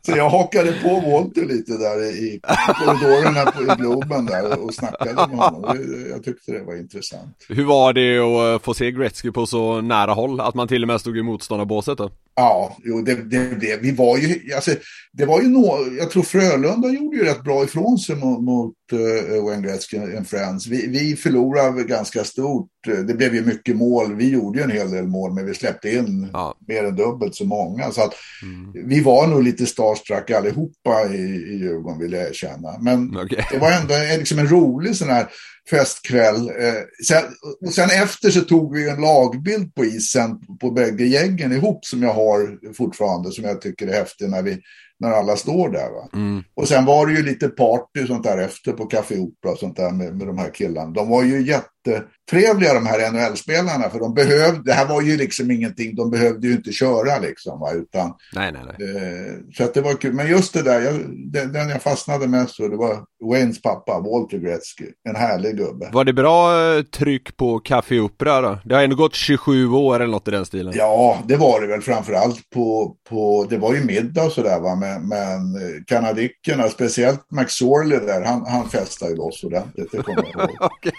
[0.06, 5.14] så jag hakade på Walter lite där i korridorerna på, i Globen där och snackade
[5.14, 5.78] med honom.
[6.10, 7.36] Jag tyckte det var intressant.
[7.48, 10.40] Hur var det att få se Gretzky på så nära håll?
[10.40, 12.10] Att man till och med stod i motståndarbåset då?
[12.40, 14.70] Ja, jo, det, det, det, vi var ju, alltså,
[15.12, 18.74] det var ju nå, jag tror Frölunda gjorde ju rätt bra ifrån sig mot, mot
[18.92, 20.66] uh, Wayne Gretzky and Friends.
[20.66, 22.68] Vi, vi förlorade ganska stort.
[23.06, 24.14] Det blev ju mycket mål.
[24.14, 26.54] Vi gjorde ju en hel del mål, men vi släppte in ja.
[26.68, 27.90] mer än dubbelt så många.
[27.90, 28.88] Så att mm.
[28.88, 32.78] vi var nog lite starstruck allihopa i, i Djurgården, vill jag erkänna.
[32.80, 33.44] Men okay.
[33.50, 35.26] det var ändå liksom en rolig sån här
[35.70, 36.48] festkväll.
[36.48, 37.24] Eh, sen,
[37.66, 42.02] och sen efter så tog vi en lagbild på isen på bägge gängen ihop som
[42.02, 44.60] jag har fortfarande, som jag tycker är häftig när vi
[45.00, 45.90] när alla står där.
[45.90, 46.08] Va?
[46.12, 46.42] Mm.
[46.54, 49.76] Och sen var det ju lite party sånt där efter på Café Opera och sånt
[49.76, 50.90] där med, med de här killarna.
[50.90, 55.50] De var ju jättetrevliga de här NHL-spelarna för de behövde, det här var ju liksom
[55.50, 57.60] ingenting, de behövde ju inte köra liksom.
[57.60, 57.72] Va?
[57.72, 58.96] Utan, nej, nej, nej.
[58.96, 60.14] Eh, så att det var kul.
[60.14, 60.94] Men just det där, jag,
[61.32, 64.86] den, den jag fastnade mest för, det var Waynes pappa, Walter Gretzky.
[65.08, 65.90] En härlig gubbe.
[65.92, 68.58] Var det bra eh, tryck på Café Opera då?
[68.64, 70.72] Det har ändå gått 27 år eller något i den stilen.
[70.76, 74.74] Ja, det var det väl framförallt på, på det var ju middag och sådär va.
[74.74, 80.30] Men, men eh, kanadickerna, speciellt McSorley där, han, han festade ju loss ordentligt, det kommer
[80.32, 80.70] jag ihåg.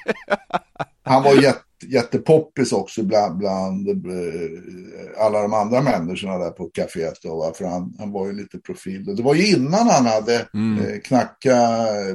[1.03, 7.19] Han var jätte jättepoppis också bland, bland eh, alla de andra människorna där på kaféet.
[7.23, 9.15] Då, för han, han var ju lite profil.
[9.15, 10.85] Det var ju innan han hade mm.
[10.85, 11.57] eh, knacka,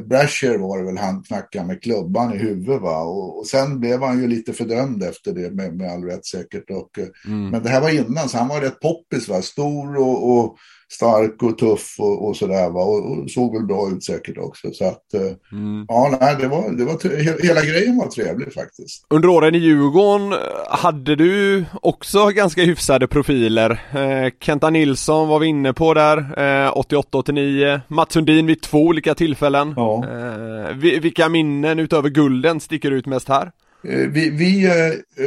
[0.07, 2.83] Brasher var det väl han knackade med klubban i huvudet.
[2.83, 2.99] Va?
[2.99, 6.71] Och, och sen blev han ju lite fördömd efter det med, med all rätt säkert.
[6.71, 7.51] Och, eh, mm.
[7.51, 9.29] Men det här var innan, så han var rätt poppis.
[9.29, 9.43] Va?
[9.43, 10.57] Stor och, och
[10.93, 12.77] stark och tuff och, och sådär.
[12.77, 14.71] Och, och, såg väl bra ut säkert också.
[14.73, 15.21] Så att, eh,
[15.53, 15.85] mm.
[15.89, 19.07] ja, nej, det var, det var, hela grejen var trevlig faktiskt.
[19.11, 23.71] Under åren i Djurgården eh, hade du också ganska hyfsade profiler.
[23.71, 27.81] Eh, Kenta Nilsson var vi inne på där, eh, 88-89.
[27.89, 29.75] Mats Sundin vid två olika tillfällen.
[29.77, 30.05] Ja.
[30.05, 33.53] Eh, vilka minnen utöver gulden sticker ut mest här?
[33.89, 34.69] Eh, vi, vi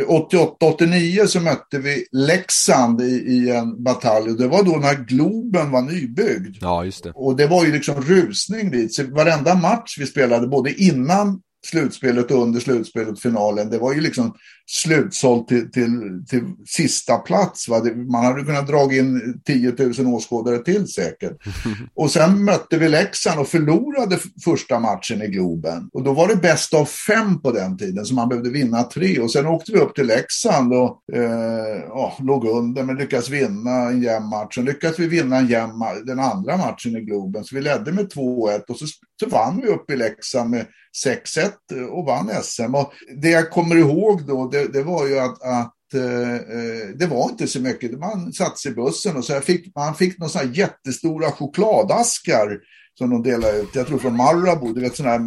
[0.08, 4.96] 88-89 eh, så mötte vi Leksand i, i, en batalj och det var då när
[4.96, 6.58] Globen var nybyggd.
[6.62, 7.12] Ja, just det.
[7.16, 8.94] Och det var ju liksom rusning dit.
[8.94, 14.02] Så varenda match vi spelade, både innan slutspelet och under slutspelet, finalen, det var ju
[14.02, 14.36] liksom
[14.72, 17.70] slutsålt till, till, till sista plats.
[17.70, 17.82] Va?
[18.12, 21.38] Man hade kunnat dra in 10 000 åskådare till säkert.
[21.96, 25.90] Och sen mötte vi Leksand och förlorade första matchen i Globen.
[25.94, 29.20] Och då var det bäst av fem på den tiden, så man behövde vinna tre.
[29.20, 33.72] Och sen åkte vi upp till Leksand och eh, oh, låg under, men lyckades vinna
[33.72, 34.58] en jämn match.
[34.58, 38.06] Och lyckades vi vinna en jämn, den andra matchen i Globen, så vi ledde med
[38.06, 38.86] 2-1 och så,
[39.20, 40.66] så vann vi upp i Leksand med
[41.06, 42.76] 6-1 och vann SM.
[42.76, 47.08] Och det jag kommer ihåg då, det, det var ju att, att eh, eh, det
[47.08, 48.00] var inte så mycket.
[48.00, 52.60] Man satt sig i bussen och så fick, man fick några sådana jättestora chokladaskar
[52.98, 53.76] som de delade ut.
[53.76, 55.24] Jag tror från Marabou, du vet sådana här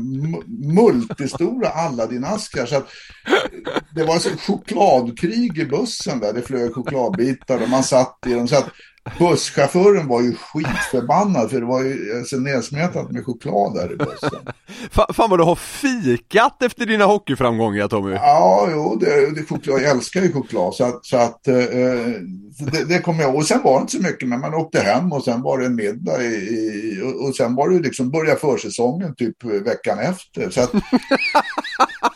[0.74, 2.66] multistora Aladdin-askar.
[2.66, 2.88] Så att
[3.26, 6.32] eh, det var ett chokladkrig i bussen där.
[6.32, 8.48] Det flög chokladbitar och man satt i dem.
[8.48, 8.68] Så att
[9.18, 14.52] Busschauffören var ju skitförbannad för det var ju alltså, nedsmetat med choklad där i bussen.
[14.90, 18.12] fan, fan vad du har fikat efter dina hockeyframgångar Tommy.
[18.12, 21.54] Ja, jo, det, det choklad, jag älskar ju choklad så att, så att eh,
[22.72, 23.36] det, det kommer jag ihåg.
[23.36, 25.66] Och sen var det inte så mycket men man åkte hem och sen var det
[25.66, 30.50] en middag i, i och, och sen var det liksom börja försäsongen typ veckan efter.
[30.50, 30.72] Så att,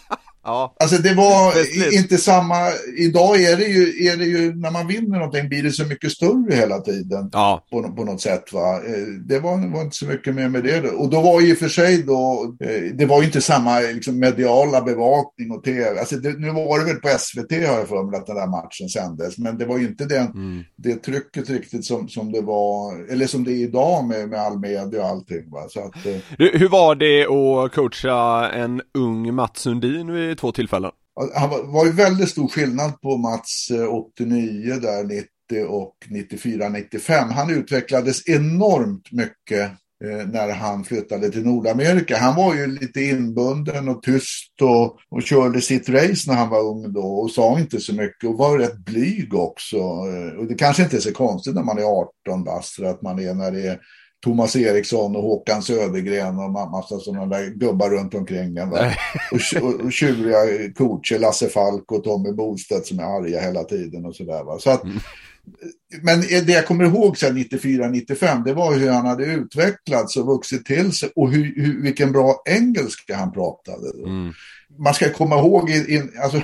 [0.46, 0.74] Ja.
[0.80, 1.52] Alltså det var
[1.94, 2.54] inte samma,
[2.96, 6.12] idag är det, ju, är det ju, när man vinner någonting blir det så mycket
[6.12, 7.30] större hela tiden.
[7.32, 7.66] Ja.
[7.70, 8.76] På, på något sätt va.
[8.76, 10.90] Eh, det var, var inte så mycket mer med det.
[10.90, 14.80] Och då var ju för sig då, eh, det var ju inte samma liksom, mediala
[14.80, 16.00] bevakning och tv.
[16.00, 18.46] Alltså det, nu var det väl på SVT har jag för mig att den där
[18.46, 19.38] matchen sändes.
[19.38, 20.64] Men det var ju inte den, mm.
[20.76, 24.58] det trycket riktigt som, som det var, eller som det är idag med, med all
[24.58, 25.50] media och allting.
[25.50, 25.66] Va?
[25.68, 26.16] Så att, eh.
[26.38, 30.90] Hur var det att coacha en ung Mats Sundin vid två tillfällen.
[31.34, 35.28] Han var, var ju väldigt stor skillnad på Mats eh, 89 där 90
[35.68, 37.32] och 94-95.
[37.32, 39.70] Han utvecklades enormt mycket
[40.04, 42.18] eh, när han flyttade till Nordamerika.
[42.18, 46.60] Han var ju lite inbunden och tyst och, och körde sitt race när han var
[46.60, 49.76] ung då och sa inte så mycket och var rätt blyg också.
[49.76, 53.18] Eh, och det kanske inte är så konstigt när man är 18 bast att man
[53.18, 53.80] är när det är
[54.26, 58.72] Thomas Eriksson och Håkan Södergren och massa sådana där gubbar runt omkring en.
[58.72, 64.16] Och, och tjuriga coacher, Lasse Falk och Tommy Bostedt som är arga hela tiden och
[64.16, 64.58] sådär.
[64.58, 64.98] Så att, mm.
[66.02, 70.64] Men det jag kommer ihåg sen 94-95, det var hur han hade utvecklats och vuxit
[70.64, 73.88] till sig och hur, hur vilken bra engelska han pratade.
[74.04, 74.32] Mm
[74.78, 76.42] man ska komma ihåg, in, alltså,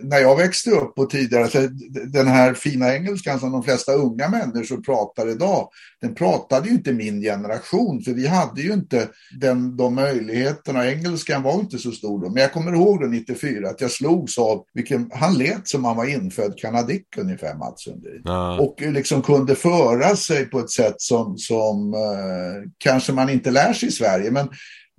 [0.00, 1.68] när jag växte upp och tidigare, så
[2.12, 5.68] den här fina engelskan som de flesta unga människor pratar idag,
[6.00, 9.08] den pratade ju inte min generation, för vi hade ju inte
[9.40, 10.90] den, de möjligheterna.
[10.90, 14.38] Engelskan var inte så stor då, men jag kommer ihåg då 94 att jag slogs
[14.38, 18.22] av vilken, han lät som han var infödd kanadick ungefär, Mats Sundin.
[18.24, 18.60] Ja.
[18.60, 23.72] Och liksom kunde föra sig på ett sätt som, som eh, kanske man inte lär
[23.72, 24.48] sig i Sverige, men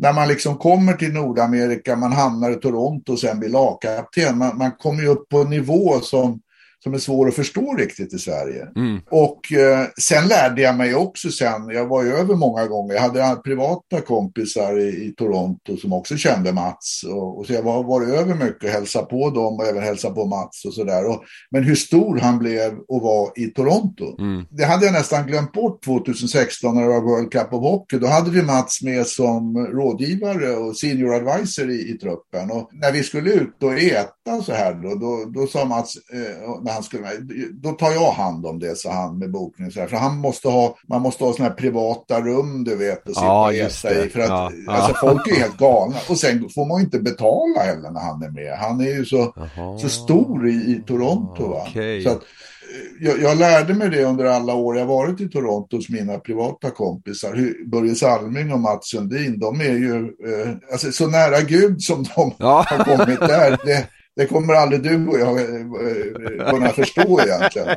[0.02, 4.38] när man liksom kommer till Nordamerika, man hamnar i Toronto och sen blir lagkapten.
[4.38, 6.39] Man, man kommer ju upp på en nivå som
[6.84, 8.67] som är svår att förstå riktigt i Sverige.
[8.75, 9.01] Mm.
[9.11, 13.01] Och eh, sen lärde jag mig också sen, jag var ju över många gånger, jag
[13.01, 17.03] hade privata kompisar i, i Toronto som också kände Mats.
[17.07, 20.15] Och, och så jag var, var över mycket och hälsade på dem och även hälsade
[20.15, 21.03] på Mats och sådär.
[21.51, 24.45] Men hur stor han blev och var i Toronto, mm.
[24.49, 27.97] det hade jag nästan glömt bort 2016 när det var World Cup of Hockey.
[27.97, 32.51] Då hade vi Mats med som rådgivare och senior advisor i, i truppen.
[32.51, 36.49] Och när vi skulle ut och äta så här då, då, då sa Mats, eh,
[36.72, 37.09] när han skulle,
[37.51, 39.72] då tar jag hand om det, sa han med bokning.
[39.72, 39.88] Så här.
[39.88, 43.26] För han måste ha, man måste ha sådana här privata rum, du vet, och sitta
[43.26, 44.09] ja, och äta i.
[44.09, 45.95] För att ja, alltså, folk är helt galna.
[46.09, 48.57] Och sen får man ju inte betala heller när han är med.
[48.57, 49.34] Han är ju så,
[49.82, 51.47] så stor i, i Toronto.
[51.47, 51.67] Va?
[51.69, 52.03] Okay.
[52.03, 55.76] Så att, eh, jag, jag, lärde mig det under alla år jag varit i Toronto
[55.76, 57.36] hos mina privata kompisar.
[57.36, 62.03] Hur, Börje Salming och Mats Sundin, de är ju eh, alltså, så nära Gud som
[62.15, 62.65] de ja.
[62.69, 63.57] har kommit där.
[63.65, 67.68] Det, det kommer aldrig du och jag eh, kunna förstå egentligen.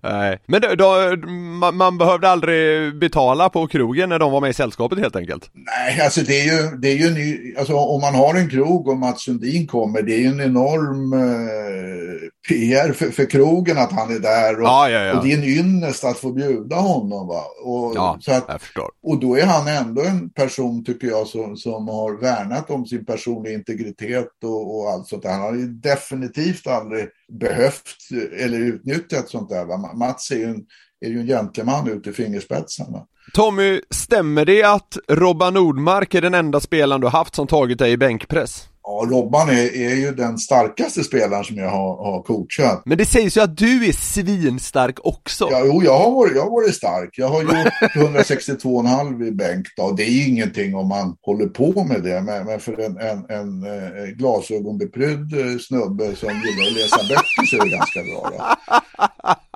[0.00, 4.50] Nej, men då, då, man, man, behövde aldrig betala på krogen när de var med
[4.50, 5.50] i sällskapet helt enkelt?
[5.52, 8.88] Nej, alltså det är ju, det är ju ny, alltså om man har en krog
[8.88, 13.92] och Mats Sundin kommer, det är ju en enorm eh, PR för, för krogen att
[13.92, 15.18] han är där och, ja, ja, ja.
[15.18, 17.28] och det är en ynnest att få bjuda honom.
[17.28, 17.42] Va?
[17.64, 18.90] Och, ja, så att, jag förstår.
[19.02, 23.04] Och då är han ändå en person, tycker jag, som, som har värnat om sin
[23.04, 25.30] personliga integritet och, och allt sånt där.
[25.30, 27.08] Han har ju definitivt aldrig
[27.40, 27.96] behövt
[28.38, 29.64] eller utnyttjat sånt där.
[29.64, 29.92] Va?
[29.94, 30.62] Mats är ju en,
[31.00, 33.06] är ju en gentleman ut i fingerspetsarna.
[33.32, 37.92] Tommy, stämmer det att Robban Nordmark är den enda spelaren du haft som tagit dig
[37.92, 38.68] i bänkpress?
[38.86, 42.82] Ja, Robban är, är ju den starkaste spelaren som jag har, har coachat.
[42.84, 45.48] Men det sägs ju att du är svinstark också.
[45.50, 47.10] Ja, jo, jag har varit, jag har varit stark.
[47.12, 47.52] Jag har gjort
[47.94, 49.90] 162,5 i bänk då.
[49.90, 52.20] Det är ingenting om man håller på med det.
[52.20, 56.98] Men, men för en, en, en, en eh, glasögonbeprydd eh, snubbe som gillar att läsa
[57.08, 58.30] böcker så är det ganska bra.
[58.32, 58.44] Då.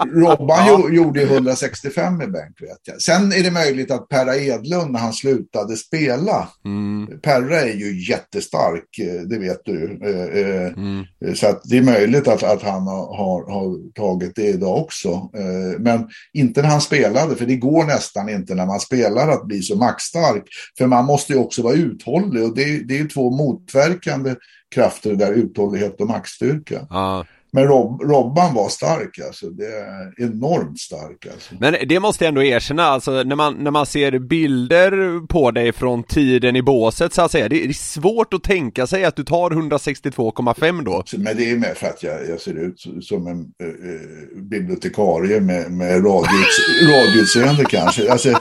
[0.07, 0.89] Robban ja.
[0.91, 3.03] gjorde 165 i bänk vet jag.
[3.03, 6.49] Sen är det möjligt att Perra Edlund när han slutade spela.
[6.64, 7.20] Mm.
[7.20, 9.99] Perra är ju jättestark, eh, det vet du.
[10.03, 11.05] Eh, eh, mm.
[11.35, 15.31] Så att det är möjligt att, att han har, har, tagit det idag också.
[15.79, 19.62] Men inte när han spelade, för det går nästan inte när man spelar att bli
[19.62, 20.43] så maxstark.
[20.79, 24.35] För man måste ju också vara uthållig och det, det är två motverkande
[24.75, 26.87] krafter där, uthållighet och maxstyrka.
[26.91, 27.25] Ja.
[27.53, 31.55] Men Rob, Robban var stark alltså, det är enormt stark alltså.
[31.61, 35.73] Men det måste jag ändå erkänna, alltså när man, när man ser bilder på dig
[35.73, 39.25] från tiden i båset så att säga, det är svårt att tänka sig att du
[39.25, 41.05] tar 162,5 då.
[41.19, 45.73] Men det är med för att jag, jag ser ut som en äh, bibliotekarie med,
[45.73, 48.13] med radioutseende kanske.
[48.13, 48.41] Alltså,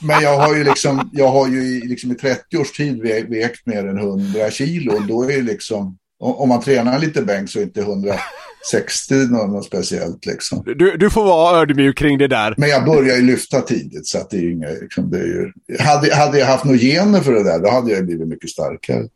[0.00, 3.86] men jag har ju liksom, jag har ju liksom i 30 års tid vägt mer
[3.86, 7.80] än 100 kilo och då är liksom om man tränar lite bänk så är inte
[7.80, 10.62] 160 något speciellt liksom.
[10.76, 12.54] Du, du får vara ödmjuk kring det där.
[12.56, 15.52] Men jag börjar ju lyfta tidigt så att det är inget, liksom, det är ju...
[15.78, 19.08] Hade, hade jag haft några gener för det där, då hade jag blivit mycket starkare.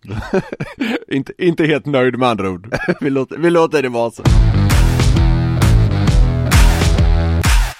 [1.08, 2.74] inte, inte helt nöjd med andra ord.
[3.00, 4.22] vi, låter, vi låter det vara så.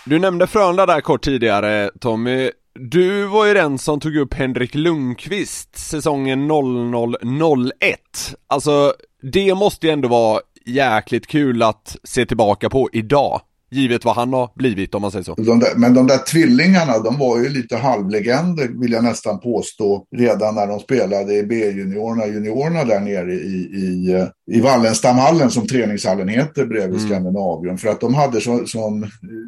[0.04, 2.50] Du nämnde Frölunda där kort tidigare, Tommy.
[2.78, 8.00] Du var ju den som tog upp Henrik Lundqvist säsongen 0001.
[8.46, 8.94] Alltså,
[9.32, 14.32] det måste ju ändå vara jäkligt kul att se tillbaka på idag givet vad han
[14.32, 15.34] har blivit om man säger så.
[15.34, 20.04] De där, men de där tvillingarna, de var ju lite halvlegender vill jag nästan påstå
[20.16, 26.28] redan när de spelade i B-juniorerna, juniorerna där nere i, i, i Wallenstamhallen som träningshallen
[26.28, 27.08] heter bredvid mm.
[27.08, 27.78] Skandinavien.
[27.78, 29.00] För att de hade så, sån,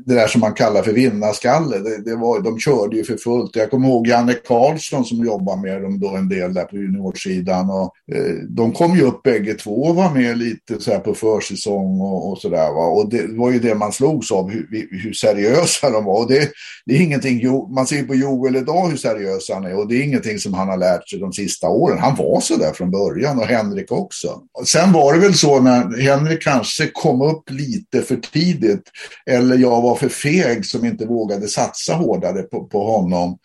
[0.06, 1.78] det där som man kallar för vinnarskalle.
[1.78, 3.56] Det, det var, de körde ju för fullt.
[3.56, 7.70] Jag kommer ihåg Janne Karlsson som jobbar med dem då en del där på juniorsidan.
[7.70, 11.14] Och, eh, de kom ju upp bägge två och var med lite så här på
[11.14, 12.96] försäsong och, och sådär.
[12.96, 16.22] Och det var ju det man slog slogs av hur, hur seriösa de var.
[16.22, 16.50] Och det,
[16.86, 17.40] det är ingenting,
[17.74, 20.68] man ser på Joel idag hur seriös han är och det är ingenting som han
[20.68, 21.98] har lärt sig de sista åren.
[21.98, 24.40] Han var så där från början och Henrik också.
[24.66, 28.84] Sen var det väl så när Henrik kanske kom upp lite för tidigt
[29.26, 33.38] eller jag var för feg som inte vågade satsa hårdare på, på honom.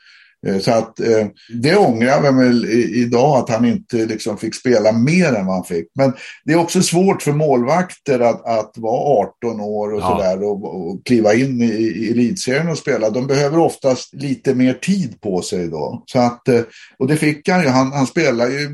[0.48, 1.28] Eh, så att eh,
[1.62, 5.64] det ångrar jag väl idag att han inte liksom fick spela mer än vad han
[5.64, 5.88] fick.
[5.96, 6.14] Men
[6.46, 10.08] det är också svårt för målvakter att, att vara 18 år och ja.
[10.08, 13.10] sådär och, och kliva in i, i elitserien och spela.
[13.10, 16.04] De behöver oftast lite mer tid på sig då.
[16.06, 16.62] Så att, eh,
[16.98, 17.68] och det fick han ju.
[17.68, 18.70] Han, han spelar ju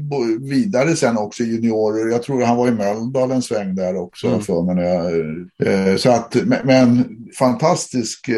[0.50, 2.12] vidare sen också i juniorer.
[2.12, 4.28] Jag tror han var i Mölndal en sväng där också.
[4.28, 4.42] Mm.
[4.42, 6.00] För mig.
[6.00, 7.06] Så att, men
[7.38, 8.30] fantastisk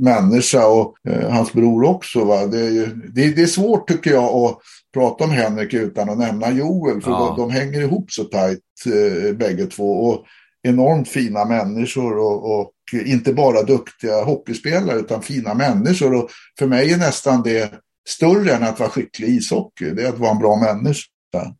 [0.00, 0.94] människa och
[1.30, 2.24] hans bror också.
[2.24, 2.46] Va?
[2.46, 4.58] det, är, det, det, är svårt tycker jag att
[4.94, 7.02] prata om Henrik utan att nämna Joel.
[7.02, 7.34] För ja.
[7.36, 9.90] de, de, hänger ihop så tajt eh, bägge två.
[9.90, 10.24] Och
[10.62, 12.72] enormt fina människor och, och,
[13.04, 16.14] inte bara duktiga hockeyspelare utan fina människor.
[16.14, 17.72] Och för mig är nästan det
[18.08, 19.90] större än att vara skicklig i ishockey.
[19.90, 21.06] Det är att vara en bra människa.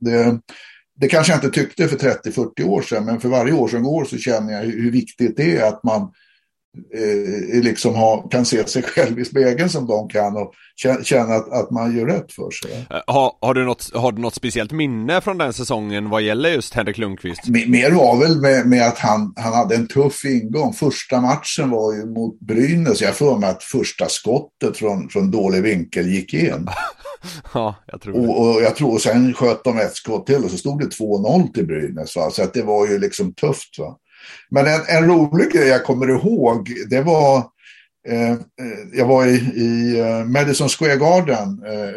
[0.00, 0.40] Det,
[1.00, 4.04] det kanske jag inte tyckte för 30-40 år sedan, men för varje år som går
[4.04, 6.12] så känner jag hur viktigt det är att man
[6.94, 10.52] eh, liksom ha, kan se sig själv i spegeln som de kan och
[11.04, 12.86] känna att, att man gör rätt för sig.
[12.90, 16.50] Eh, har, har, du något, har du något speciellt minne från den säsongen vad gäller
[16.50, 17.48] just Henrik Lundqvist?
[17.48, 20.72] Mer var väl med, med, att han, han hade en tuff ingång.
[20.72, 23.00] Första matchen var ju mot Brynäs.
[23.00, 26.68] Jag får mig att första skottet från, från dålig vinkel gick in.
[27.54, 28.18] ja, jag tror det.
[28.18, 30.86] Och, och, jag tror, och sen sköt de ett skott till och så stod det
[30.86, 32.16] 2-0 till Brynäs.
[32.16, 32.30] Va?
[32.30, 33.78] Så att det var ju liksom tufft.
[33.78, 33.96] Va?
[34.50, 37.36] Men en, en rolig grej jag kommer ihåg, det var
[38.08, 38.38] eh, eh
[38.92, 41.62] jag var i, i eh, Madison Square Garden.
[41.66, 41.90] Eh,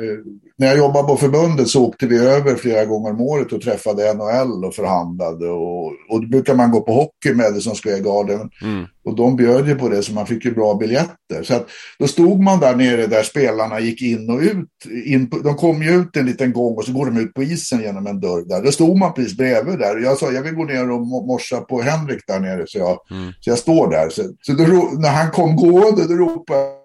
[0.59, 4.13] när jag jobbade på förbundet så åkte vi över flera gånger om året och träffade
[4.13, 5.49] NHL och förhandlade.
[5.49, 8.49] Och, och då brukar man gå på hockey i Madison Square Garden.
[8.61, 8.85] Mm.
[9.05, 11.43] Och de bjöd ju på det så man fick ju bra biljetter.
[11.43, 11.67] Så att,
[11.99, 15.05] då stod man där nere där spelarna gick in och ut.
[15.05, 17.43] In på, de kom ju ut en liten gång och så går de ut på
[17.43, 18.63] isen genom en dörr där.
[18.63, 19.99] Då stod man precis bredvid där.
[19.99, 22.63] Jag sa jag vill gå ner och morsa på Henrik där nere.
[22.67, 23.31] Så jag, mm.
[23.39, 24.09] så jag står där.
[24.09, 26.78] Så, så då, när han kom gående då ropade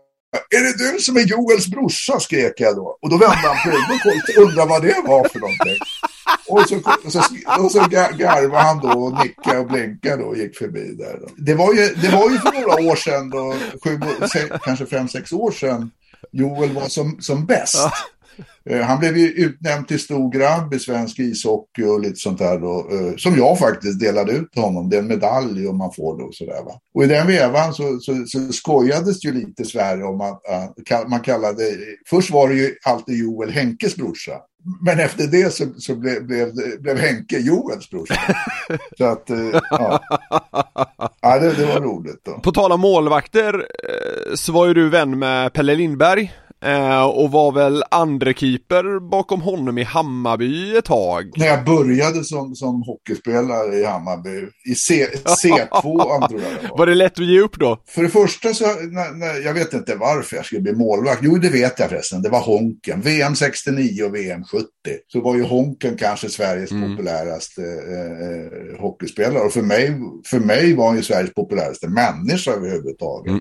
[0.51, 2.21] är det du som är Joels brorsa?
[2.21, 2.99] skrek jag då.
[3.03, 5.79] Och då vände han på huvudet och undrade vad det var för någonting.
[6.47, 7.21] Och så, och så,
[7.65, 7.79] och så
[8.19, 11.19] garvade han då och nickade och blinkade och gick förbi där.
[11.21, 11.29] Då.
[11.37, 13.55] Det, var ju, det var ju för några år sedan, då,
[13.85, 14.01] sju,
[14.65, 15.91] kanske fem, sex år sedan,
[16.33, 17.77] Joel var som, som bäst.
[18.71, 22.59] Eh, han blev ju utnämnd till stor grabb i svensk ishockey och lite sånt där
[22.59, 24.89] då, eh, som jag faktiskt delade ut till honom.
[24.89, 26.81] Det är en medalj om man får det och sådär va.
[26.95, 30.43] Och i den vevan så, så, så skojades ju lite Sverige om att
[30.91, 31.63] uh, man kallade,
[32.11, 34.33] först var det ju alltid Joel Henkes brorsa.
[34.85, 38.21] Men efter det så, så blev, blev, blev Henke Joels brorsa.
[38.99, 39.31] så att,
[39.71, 40.01] ja.
[41.21, 42.33] ja det, det var roligt då.
[42.33, 43.67] På tal om målvakter
[44.35, 46.33] så var ju du vän med Pelle Lindberg
[46.65, 51.31] Eh, och var väl andre keeper bakom honom i Hammarby ett tag.
[51.37, 56.79] När jag började som, som hockeyspelare i Hammarby, i C, C2 tror jag det var.
[56.79, 57.83] Var det lätt att ge upp då?
[57.87, 61.21] För det första så, när, när, jag vet inte varför jag skulle bli målvakt.
[61.23, 62.23] Jo, det vet jag förresten.
[62.23, 63.01] Det var Honken.
[63.01, 64.65] VM 69 och VM 70.
[65.07, 66.91] Så var ju Honken kanske Sveriges mm.
[66.91, 69.43] populäraste eh, eh, hockeyspelare.
[69.43, 73.31] Och för mig, för mig var han ju Sveriges populäraste människa överhuvudtaget.
[73.31, 73.41] Mm.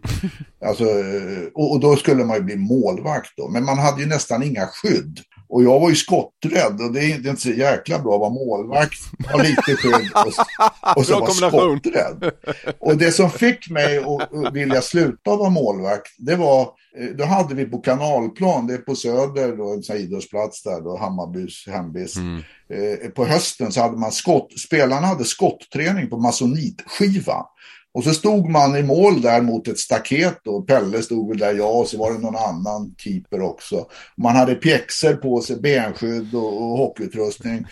[0.66, 3.50] Alltså, eh, och, och då skulle man ju bli målvakt målvakt då.
[3.50, 5.20] Men man hade ju nästan inga skydd.
[5.54, 9.00] Och jag var ju skotträdd och det är inte så jäkla bra att vara målvakt,
[9.32, 12.32] ha lite skydd och, och så vara skotträdd.
[12.80, 17.56] Och det som fick mig att vilja sluta vara målvakt, det var, eh, då hade
[17.56, 22.16] vi på Kanalplan, det är på Söder, då, en sån idrottsplats där, då, Hammarbys hemvist.
[22.16, 22.44] Mm.
[22.70, 27.46] Eh, på hösten så hade man skott, spelarna hade skottträning på masonitskiva.
[27.94, 31.54] Och så stod man i mål där mot ett staket och Pelle stod väl där,
[31.54, 33.86] jag och så var det någon annan keeper också.
[34.18, 37.66] Man hade pjäxor på sig, benskydd och, och hockeyutrustning.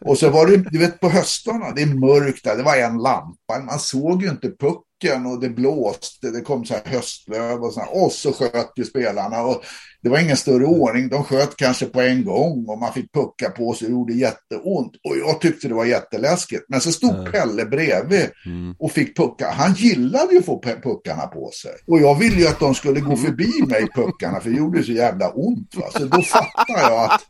[0.00, 2.98] Och så var det, du vet på höstarna, det är mörkt där, det var en
[2.98, 7.72] lampa, man såg ju inte pucken och det blåste, det kom så här höstlöv och
[7.72, 9.42] så här, och så sköt ju spelarna.
[9.42, 9.64] Och
[10.02, 11.08] det var ingen större ordning.
[11.08, 14.92] De sköt kanske på en gång och man fick pucka på sig och gjorde jätteont.
[15.08, 16.64] Och jag tyckte det var jätteläskigt.
[16.68, 17.32] Men så stod mm.
[17.32, 18.74] Pelle bredvid mm.
[18.78, 19.50] och fick pucka.
[19.50, 21.72] Han gillade ju att få puckarna på sig.
[21.86, 24.92] Och jag ville ju att de skulle gå förbi mig, puckarna, för det gjorde så
[24.92, 25.74] jävla ont.
[25.76, 25.86] Va?
[25.92, 27.22] Så då fattade jag att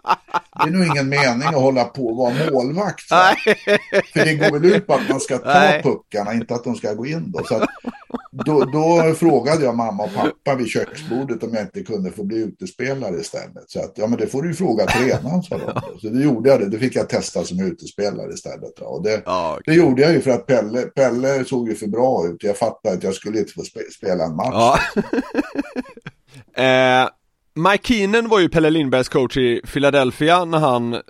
[0.62, 3.10] det är nog ingen mening att hålla på och vara målvakt.
[3.10, 3.34] Va?
[4.12, 6.94] För det går väl ut på att man ska ta puckarna, inte att de ska
[6.94, 7.44] gå in då.
[7.44, 7.68] Så att,
[8.32, 12.38] då, då frågade jag mamma och pappa vid köksbordet om jag inte kunde få bli
[12.38, 13.64] utespelare istället.
[13.70, 15.80] Så att, ja men det får du ju fråga tränaren, sa de.
[16.00, 16.68] Så det gjorde jag det.
[16.68, 18.78] Det fick jag testa som utespelare istället.
[18.78, 22.26] Och det, Ja, det gjorde jag ju för att Pelle, Pelle såg ju för bra
[22.26, 22.42] ut.
[22.42, 24.48] Jag fattade att jag skulle inte få spe, spela en match.
[24.52, 24.78] Ja.
[26.62, 27.08] eh,
[27.54, 31.00] Mike Keenan var ju Pelle Lindbergs coach i Philadelphia när han eh,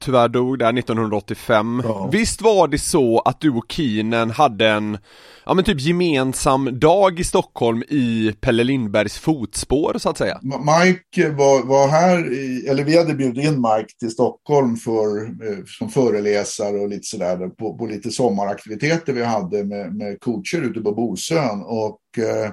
[0.00, 1.82] tyvärr dog där 1985.
[1.84, 2.08] Ja.
[2.12, 4.98] Visst var det så att du och Keenan hade en,
[5.46, 10.40] ja men typ gemensam dag i Stockholm i Pelle Lindbergs fotspår så att säga?
[10.42, 15.58] Mike var, var här, i, eller vi hade bjudit in Mike till Stockholm för, eh,
[15.78, 20.80] som föreläsare och lite sådär på, på lite sommaraktiviteter vi hade med, med coacher ute
[20.80, 21.62] på Bosön.
[21.62, 22.50] Och eh,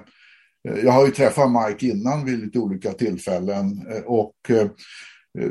[0.83, 3.87] jag har ju träffat Mike innan vid lite olika tillfällen.
[3.95, 4.67] eh, Och eh,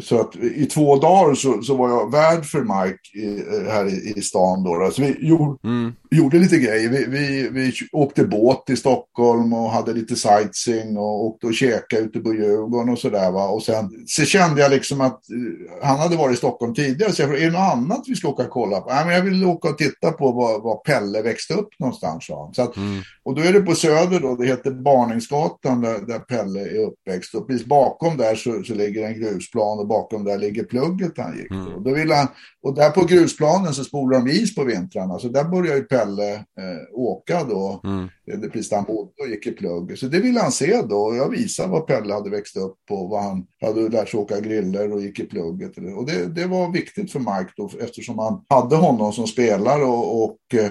[0.00, 4.12] så att i två dagar så, så var jag värd för Mike i, här i,
[4.16, 4.64] i stan.
[4.64, 4.90] Då, då.
[4.90, 5.92] Så vi gjorde, Mm.
[6.10, 6.88] Gjorde lite grejer.
[6.88, 12.02] Vi, vi, vi åkte båt till Stockholm och hade lite sightseeing och åkte och käkade
[12.02, 13.30] ute på Djurgården och sådär.
[13.30, 13.48] Va?
[13.48, 17.12] Och sen så kände jag liksom att eh, han hade varit i Stockholm tidigare.
[17.12, 18.90] Så jag frågade, är det något annat vi ska åka och kolla på?
[18.90, 22.26] Nej, men jag vill åka och titta på var, var Pelle växte upp någonstans.
[22.26, 22.54] sa han.
[22.54, 22.74] Så att,
[23.22, 27.34] Och då är det på Söder då, det heter Barningsgatan där, där Pelle är uppväxt.
[27.34, 31.36] Och precis bakom där så, så ligger en grusplan och bakom där ligger plugget han
[31.36, 31.48] gick.
[31.48, 31.54] på.
[31.76, 32.28] Och, då ville han,
[32.62, 35.18] och där på grusplanen så spolar de is på vintrarna.
[35.18, 37.80] Så där började ju Pelle eh, åka då.
[38.32, 39.98] Eh, Det precis där han bodde och gick i plugg.
[39.98, 40.96] Så det ville han se då.
[40.96, 43.06] Och jag visade vad Pelle hade växt upp på.
[43.06, 45.78] Vad han hade lärt sig åka griller och gick i plugget.
[45.96, 50.24] Och det, det var viktigt för Mike då eftersom han hade honom som spelare och,
[50.24, 50.70] och eh, Eh,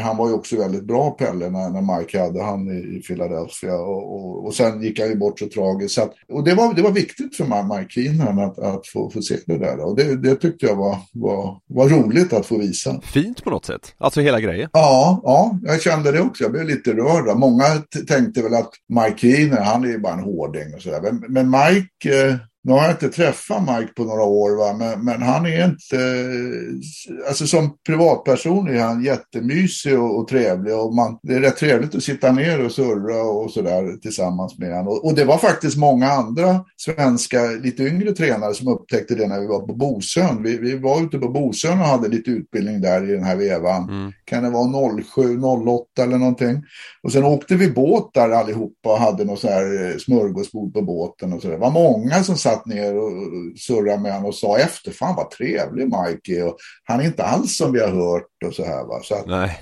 [0.00, 3.74] han var ju också väldigt bra Pelle när, när Mike hade han i, i Philadelphia
[3.74, 5.94] och, och, och sen gick han ju bort så tragiskt.
[5.94, 9.22] Så att, och det var, det var viktigt för Mike Keenan att, att få, få
[9.22, 13.00] se det där och det, det tyckte jag var, var, var roligt att få visa.
[13.00, 14.70] Fint på något sätt, alltså hela grejen.
[14.72, 16.44] Ja, ja, jag kände det också.
[16.44, 17.36] Jag blev lite rörd.
[17.36, 17.64] Många
[18.08, 21.00] tänkte väl att Mike Keenan, han är ju bara en hårding och sådär.
[21.02, 24.76] Men, men Mike, eh, nu har jag inte träffat Mike på några år, va?
[24.78, 25.98] Men, men han är inte,
[27.28, 30.74] alltså som privatperson är han jättemysig och, och trevlig.
[30.74, 34.70] Och man, det är rätt trevligt att sitta ner och surra och sådär tillsammans med
[34.70, 34.88] honom.
[34.88, 39.40] Och, och det var faktiskt många andra svenska, lite yngre tränare som upptäckte det när
[39.40, 40.42] vi var på Bosön.
[40.42, 44.12] Vi, vi var ute på Bosön och hade lite utbildning där i den här vevan.
[44.24, 46.62] Kan det vara 07, 08 eller någonting.
[47.02, 50.82] Och sen åkte vi båt där allihopa och hade något så här eh, smörgåsbord på
[50.82, 51.54] båten och så där.
[51.54, 53.12] Det var många som satt ner och
[53.58, 57.24] surrade med honom och sa efter, fan vad trevlig Mike är och han är inte
[57.24, 59.00] alls som vi har hört och så här va.
[59.02, 59.14] Så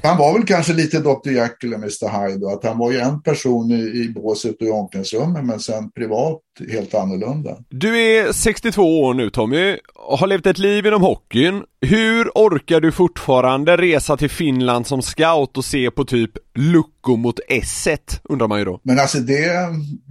[0.03, 1.31] han var väl kanske lite Dr.
[1.31, 2.29] Jekyll och Mr.
[2.29, 5.61] Hyde och att han var ju en person i, i båset och i omklädningsrummet men
[5.61, 6.41] sen privat
[6.73, 7.57] helt annorlunda.
[7.69, 11.63] Du är 62 år nu Tommy, och har levt ett liv inom hockeyn.
[11.81, 17.41] Hur orkar du fortfarande resa till Finland som scout och se på typ Lucko mot
[17.51, 18.81] S1, undrar man ju då.
[18.85, 19.51] Men alltså det,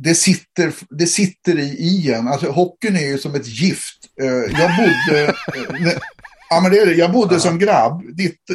[0.03, 2.27] det, sitter, det sitter i, i en.
[2.27, 3.99] Alltså hockeyn är ju som ett gift.
[4.21, 5.25] Eh, Jag bodde...
[5.25, 5.93] eh,
[6.53, 6.93] Ja, men det är det.
[6.93, 8.01] Jag bodde som grabb.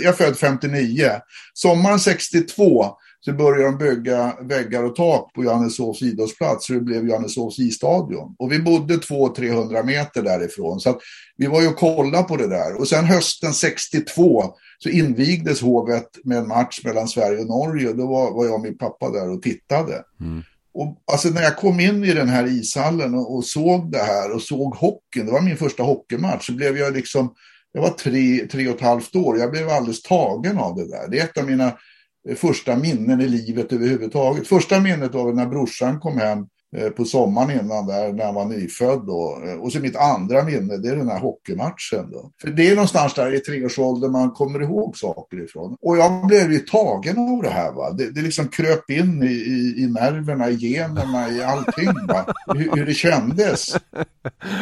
[0.02, 1.10] Jag född 59.
[1.54, 2.86] Sommaren 62
[3.20, 6.66] så började de bygga väggar och tak på Johanneshovs idrottsplats.
[6.66, 8.34] Så det blev Johanneshovs isstadion.
[8.38, 10.80] Och vi bodde 200-300 meter därifrån.
[10.80, 11.00] Så
[11.36, 12.80] vi var ju och kollade på det där.
[12.80, 14.44] Och sen hösten 62
[14.78, 17.92] så invigdes hovet med en match mellan Sverige och Norge.
[17.92, 20.02] Då var, var jag och min pappa där och tittade.
[20.74, 24.34] Och alltså när jag kom in i den här ishallen och, och såg det här
[24.34, 27.34] och såg hockeyn, det var min första hockeymatch, så blev jag liksom,
[27.72, 31.08] jag var tre, tre och ett halvt år, jag blev alldeles tagen av det där.
[31.10, 31.72] Det är ett av mina
[32.34, 34.46] första minnen i livet överhuvudtaget.
[34.46, 36.46] Första minnet var när brorsan kom hem
[36.96, 39.38] på sommaren innan där, när han var nyfödd då.
[39.46, 42.30] Eh, Och så mitt andra minne, det är den här hockeymatchen då.
[42.40, 45.76] För det är någonstans där i treårsåldern man kommer ihåg saker ifrån.
[45.80, 47.90] Och jag blev ju tagen av det här va.
[47.90, 52.34] Det, det liksom kröp in i, i, i nerverna, i generna, i allting va.
[52.54, 53.74] Hur, hur det kändes.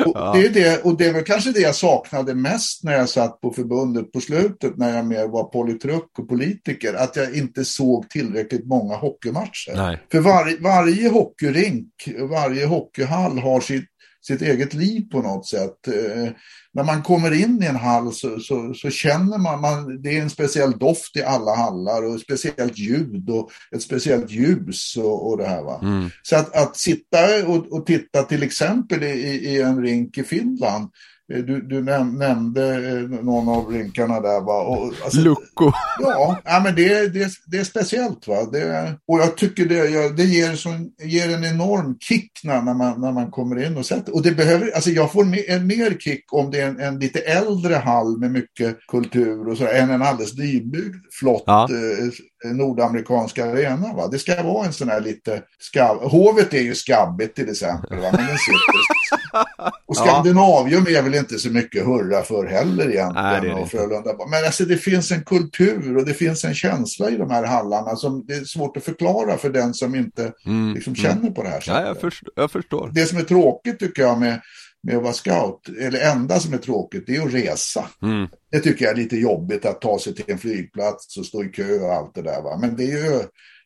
[0.04, 3.40] Och det, är det, och det väl kanske det jag saknade mest när jag satt
[3.40, 8.10] på förbundet på slutet, när jag mer var politruk och politiker, att jag inte såg
[8.10, 9.76] tillräckligt många hockeymatcher.
[9.76, 10.00] Nej.
[10.12, 11.88] För var, varje hockeyrink,
[12.30, 13.88] varje hockeyhall har sitt,
[14.26, 15.88] sitt eget liv på något sätt.
[15.88, 16.32] Eh,
[16.72, 20.22] när man kommer in i en hall så, så, så känner man, man, det är
[20.22, 25.30] en speciell doft i alla hallar och ett speciellt ljud och ett speciellt ljus och,
[25.30, 25.62] och det här.
[25.62, 25.80] Va?
[26.22, 29.08] Så att, att sitta och, och titta till exempel i,
[29.50, 30.90] i en rink i Finland
[31.28, 34.40] du, du näm nämnde eh, någon av rinkarna där.
[34.40, 34.62] Va?
[34.62, 35.72] Och, alltså, Lucko.
[36.00, 38.28] Ja, ja men det, det, det är speciellt.
[38.28, 38.44] Va?
[38.52, 43.12] Det, och jag tycker det, det ger, som, ger en enorm kick när, man, när
[43.12, 44.14] man kommer in och sätter.
[44.14, 47.18] Och det behöver, alltså jag får en mer kick om det är en, en lite
[47.18, 51.68] äldre hall med mycket kultur och så än en alldeles nybyggd flott ja.
[51.70, 53.92] eh, nordamerikansk arena.
[53.92, 54.08] Va?
[54.08, 55.98] Det ska vara en sån här lite skabb.
[55.98, 57.98] Hovet är ju skabbigt till exempel.
[57.98, 58.08] Va?
[58.12, 59.03] Men den sitter.
[59.86, 63.42] Och Skandinavium är väl inte så mycket hurra för heller egentligen.
[63.42, 67.30] Nej, och Men alltså det finns en kultur och det finns en känsla i de
[67.30, 71.20] här hallarna som det är svårt att förklara för den som inte mm, liksom, känner
[71.20, 71.34] mm.
[71.34, 71.80] på det här sättet.
[71.80, 72.90] Ja, jag, förstår, jag förstår.
[72.94, 74.40] Det som är tråkigt tycker jag med
[74.84, 77.88] med att vara scout, eller enda som är tråkigt, det är att resa.
[78.02, 78.28] Mm.
[78.50, 81.48] Det tycker jag är lite jobbigt att ta sig till en flygplats och stå i
[81.48, 82.42] kö och allt det där.
[82.42, 82.58] Va?
[82.60, 83.22] Men det är ju,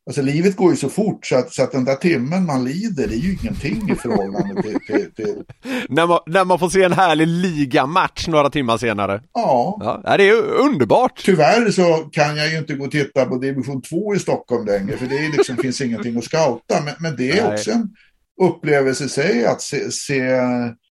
[0.08, 3.06] alltså livet går ju så fort så att, så att den där timmen man lider,
[3.06, 4.78] det är ju ingenting i förhållande till...
[4.86, 5.44] till, till...
[5.88, 9.22] när, man, när man får se en härlig ligamatch några timmar senare.
[9.34, 9.78] Ja.
[10.04, 10.16] ja.
[10.16, 11.22] Det är ju underbart.
[11.24, 14.96] Tyvärr så kan jag ju inte gå och titta på division 2 i Stockholm längre,
[14.96, 16.80] för det liksom, finns ingenting att scouta.
[16.84, 17.54] Men, men det är Nej.
[17.54, 17.88] också en
[18.42, 20.40] upplevelse i sig att se, se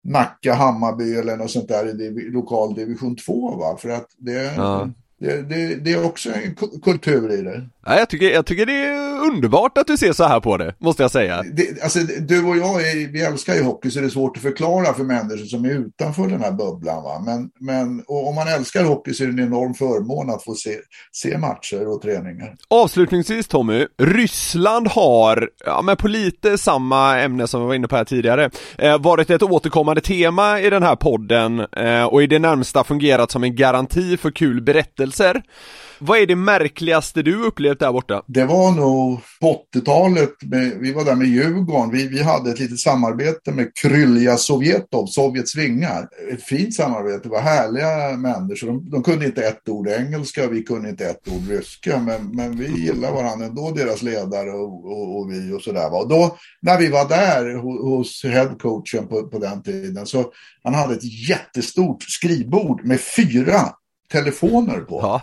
[0.05, 3.57] Nacka, Hammarby eller något sånt där i div lokal division 2.
[3.57, 3.77] Va?
[3.81, 4.91] För att det, ja.
[5.25, 7.69] Det, det, det, är också en kultur i det.
[7.87, 10.75] Ja, jag, tycker, jag tycker det är underbart att du ser så här på det,
[10.79, 11.43] måste jag säga.
[11.43, 14.43] Det, alltså, du och jag, är, vi älskar ju hockey så det är svårt att
[14.43, 17.03] förklara för människor som är utanför den här bubblan.
[17.03, 17.23] Va?
[17.27, 20.77] Men, men om man älskar hockey så är det en enorm förmån att få se,
[21.13, 22.55] se matcher och träningar.
[22.69, 27.97] Avslutningsvis Tommy, Ryssland har, ja men på lite samma ämne som vi var inne på
[27.97, 32.39] här tidigare, eh, varit ett återkommande tema i den här podden eh, och i det
[32.39, 35.14] närmsta fungerat som en garanti för kul berättelser.
[35.99, 38.23] Vad är det märkligaste du upplevt där borta?
[38.27, 40.31] Det var nog på 80-talet,
[40.81, 45.57] vi var där med Djurgården, vi, vi hade ett litet samarbete med Krylja Sovjetov, Sovjets
[45.57, 46.09] vingar.
[46.33, 48.67] Ett fint samarbete, det var härliga människor.
[48.67, 52.57] De, de kunde inte ett ord engelska, vi kunde inte ett ord ryska, men, men
[52.57, 55.95] vi gillade varandra ändå, deras ledare och, och, och vi och sådär.
[55.95, 60.25] Och då, när vi var där hos headcoachen på, på den tiden, så
[60.63, 63.61] han hade ett jättestort skrivbord med fyra
[64.13, 65.01] telefoner på.
[65.03, 65.23] Ja.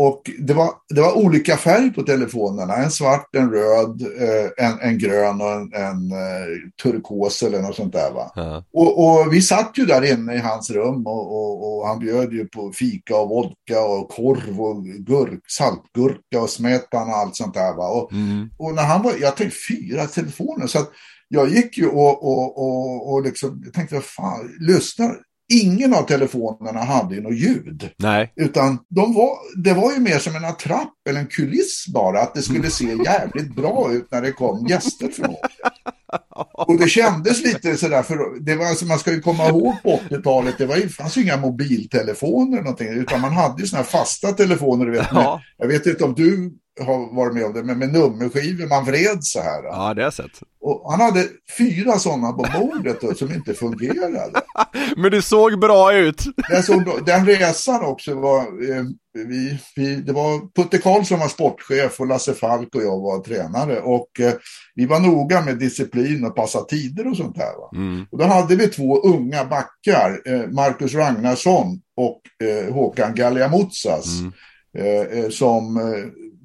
[0.00, 4.80] Och det var, det var olika färg på telefonerna, en svart, en röd, eh, en,
[4.80, 6.46] en grön och en, en eh,
[6.82, 8.12] turkos eller något sånt där.
[8.12, 8.32] Va?
[8.34, 8.64] Ja.
[8.72, 12.32] Och, och, vi satt ju där inne i hans rum och, och, och, han bjöd
[12.32, 17.54] ju på fika och vodka och korv och gurk, saltgurka och smetan och allt sånt
[17.54, 17.76] där.
[17.76, 17.88] Va?
[17.88, 18.50] Och, mm.
[18.56, 20.90] och när han var, jag tänkte fyra telefoner, så att
[21.28, 25.14] jag gick ju och, och, och, och liksom, jag tänkte, vad fan, lyssna,
[25.48, 27.90] ingen av telefonerna hade ju något ljud.
[27.96, 28.32] Nej.
[28.36, 32.34] Utan de var, det var ju mer som en attrapp eller en kuliss bara, att
[32.34, 35.34] det skulle se jävligt bra ut när det kom gäster från
[36.52, 40.00] Och det kändes lite sådär, för det var, alltså, man ska ju komma ihåg på
[40.10, 43.84] 80-talet, det var ju, fanns ju inga mobiltelefoner eller någonting, utan man hade ju sådana
[43.84, 45.42] här fasta telefoner, vet, ja.
[45.58, 49.18] jag vet inte om du har varit med om det, men med nummerskivor man vred
[49.20, 49.62] så här.
[49.64, 50.40] Ja, det har jag sett.
[50.60, 51.24] Och han hade
[51.58, 54.30] fyra sådana på bordet då, som inte fungerade.
[54.96, 56.24] men det såg bra ut.
[56.50, 58.84] den, såg den resan också var, eh,
[59.14, 63.80] vi, vi, det var Putte Karlsson var sportchef och Lasse Falk och jag var tränare.
[63.80, 64.32] Och eh,
[64.74, 67.78] vi var noga med disciplin och passa tider och sånt där.
[67.78, 68.06] Mm.
[68.10, 74.20] Och då hade vi två unga backar, eh, Marcus Ragnarsson och eh, Håkan Galliamutsas.
[74.20, 74.32] Mm.
[74.78, 75.78] Eh, eh, som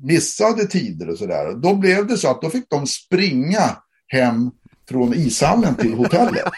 [0.03, 1.61] missade tider och sådär.
[1.61, 3.77] Då blev det så att då fick de springa
[4.07, 4.51] hem
[4.89, 6.43] från ishallen till hotellet.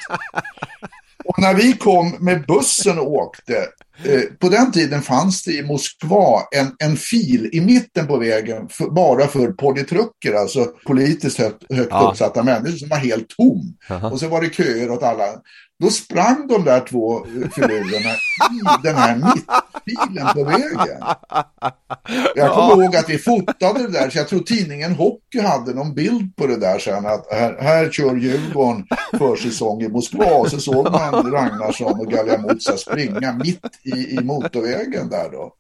[1.25, 3.57] Och när vi kom med bussen och åkte,
[4.03, 8.67] eh, på den tiden fanns det i Moskva en, en fil i mitten på vägen
[8.69, 12.09] för, bara för polytrucker, alltså politiskt högt, högt ja.
[12.11, 13.77] uppsatta människor som var helt tom.
[13.91, 14.11] Uh -huh.
[14.11, 15.25] Och så var det köer åt alla.
[15.79, 17.25] Då sprang de där två
[17.55, 18.09] filurerna
[18.51, 21.03] i den här mittfilen på vägen.
[22.35, 22.83] Jag kommer ja.
[22.83, 26.47] ihåg att vi fotade det där, så jag tror tidningen Hockey hade någon bild på
[26.47, 28.85] det där sen, att här, här kör Djurgården
[29.17, 35.09] försäsong i Moskva, och så såg man Ragnarsson och Galjamutsa springa mitt i, i motorvägen
[35.09, 35.55] där då.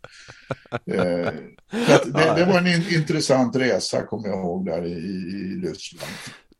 [0.71, 1.31] Eh,
[2.05, 6.11] det, det, var en intressant resa, kommer jag ihåg, där i, i Ryssland.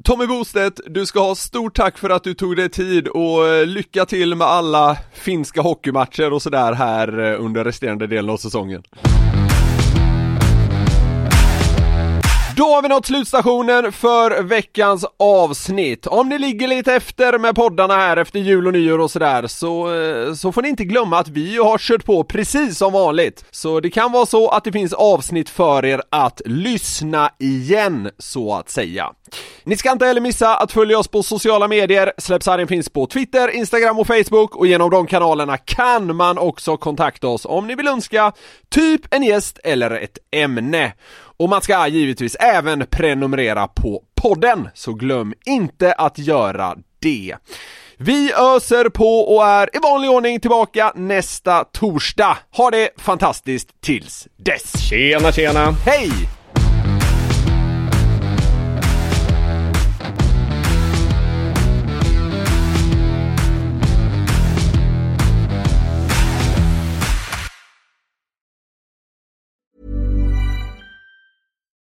[0.05, 3.65] Tommy Bostedt, du ska ha stort tack för att du tog dig tid och eh,
[3.65, 8.83] lycka till med alla finska hockeymatcher och sådär här eh, under resterande delen av säsongen.
[12.57, 16.07] Då har vi nått slutstationen för veckans avsnitt.
[16.07, 19.93] Om ni ligger lite efter med poddarna här efter jul och nyår och sådär så,
[19.93, 23.45] eh, så får ni inte glömma att vi har kört på precis som vanligt.
[23.51, 28.53] Så det kan vara så att det finns avsnitt för er att lyssna igen så
[28.53, 29.11] att säga.
[29.63, 32.13] Ni ska inte heller missa att följa oss på sociala medier.
[32.17, 37.27] Släppsargen finns på Twitter, Instagram och Facebook och genom de kanalerna kan man också kontakta
[37.27, 38.31] oss om ni vill önska
[38.69, 40.93] typ en gäst eller ett ämne.
[41.37, 47.35] Och man ska givetvis även prenumerera på podden, så glöm inte att göra det.
[47.97, 52.37] Vi öser på och är i vanlig ordning tillbaka nästa torsdag.
[52.51, 54.89] Ha det fantastiskt tills dess!
[54.89, 55.71] Tjena tjena!
[55.85, 56.11] Hej!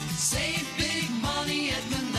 [0.00, 2.13] Save big money at Menards.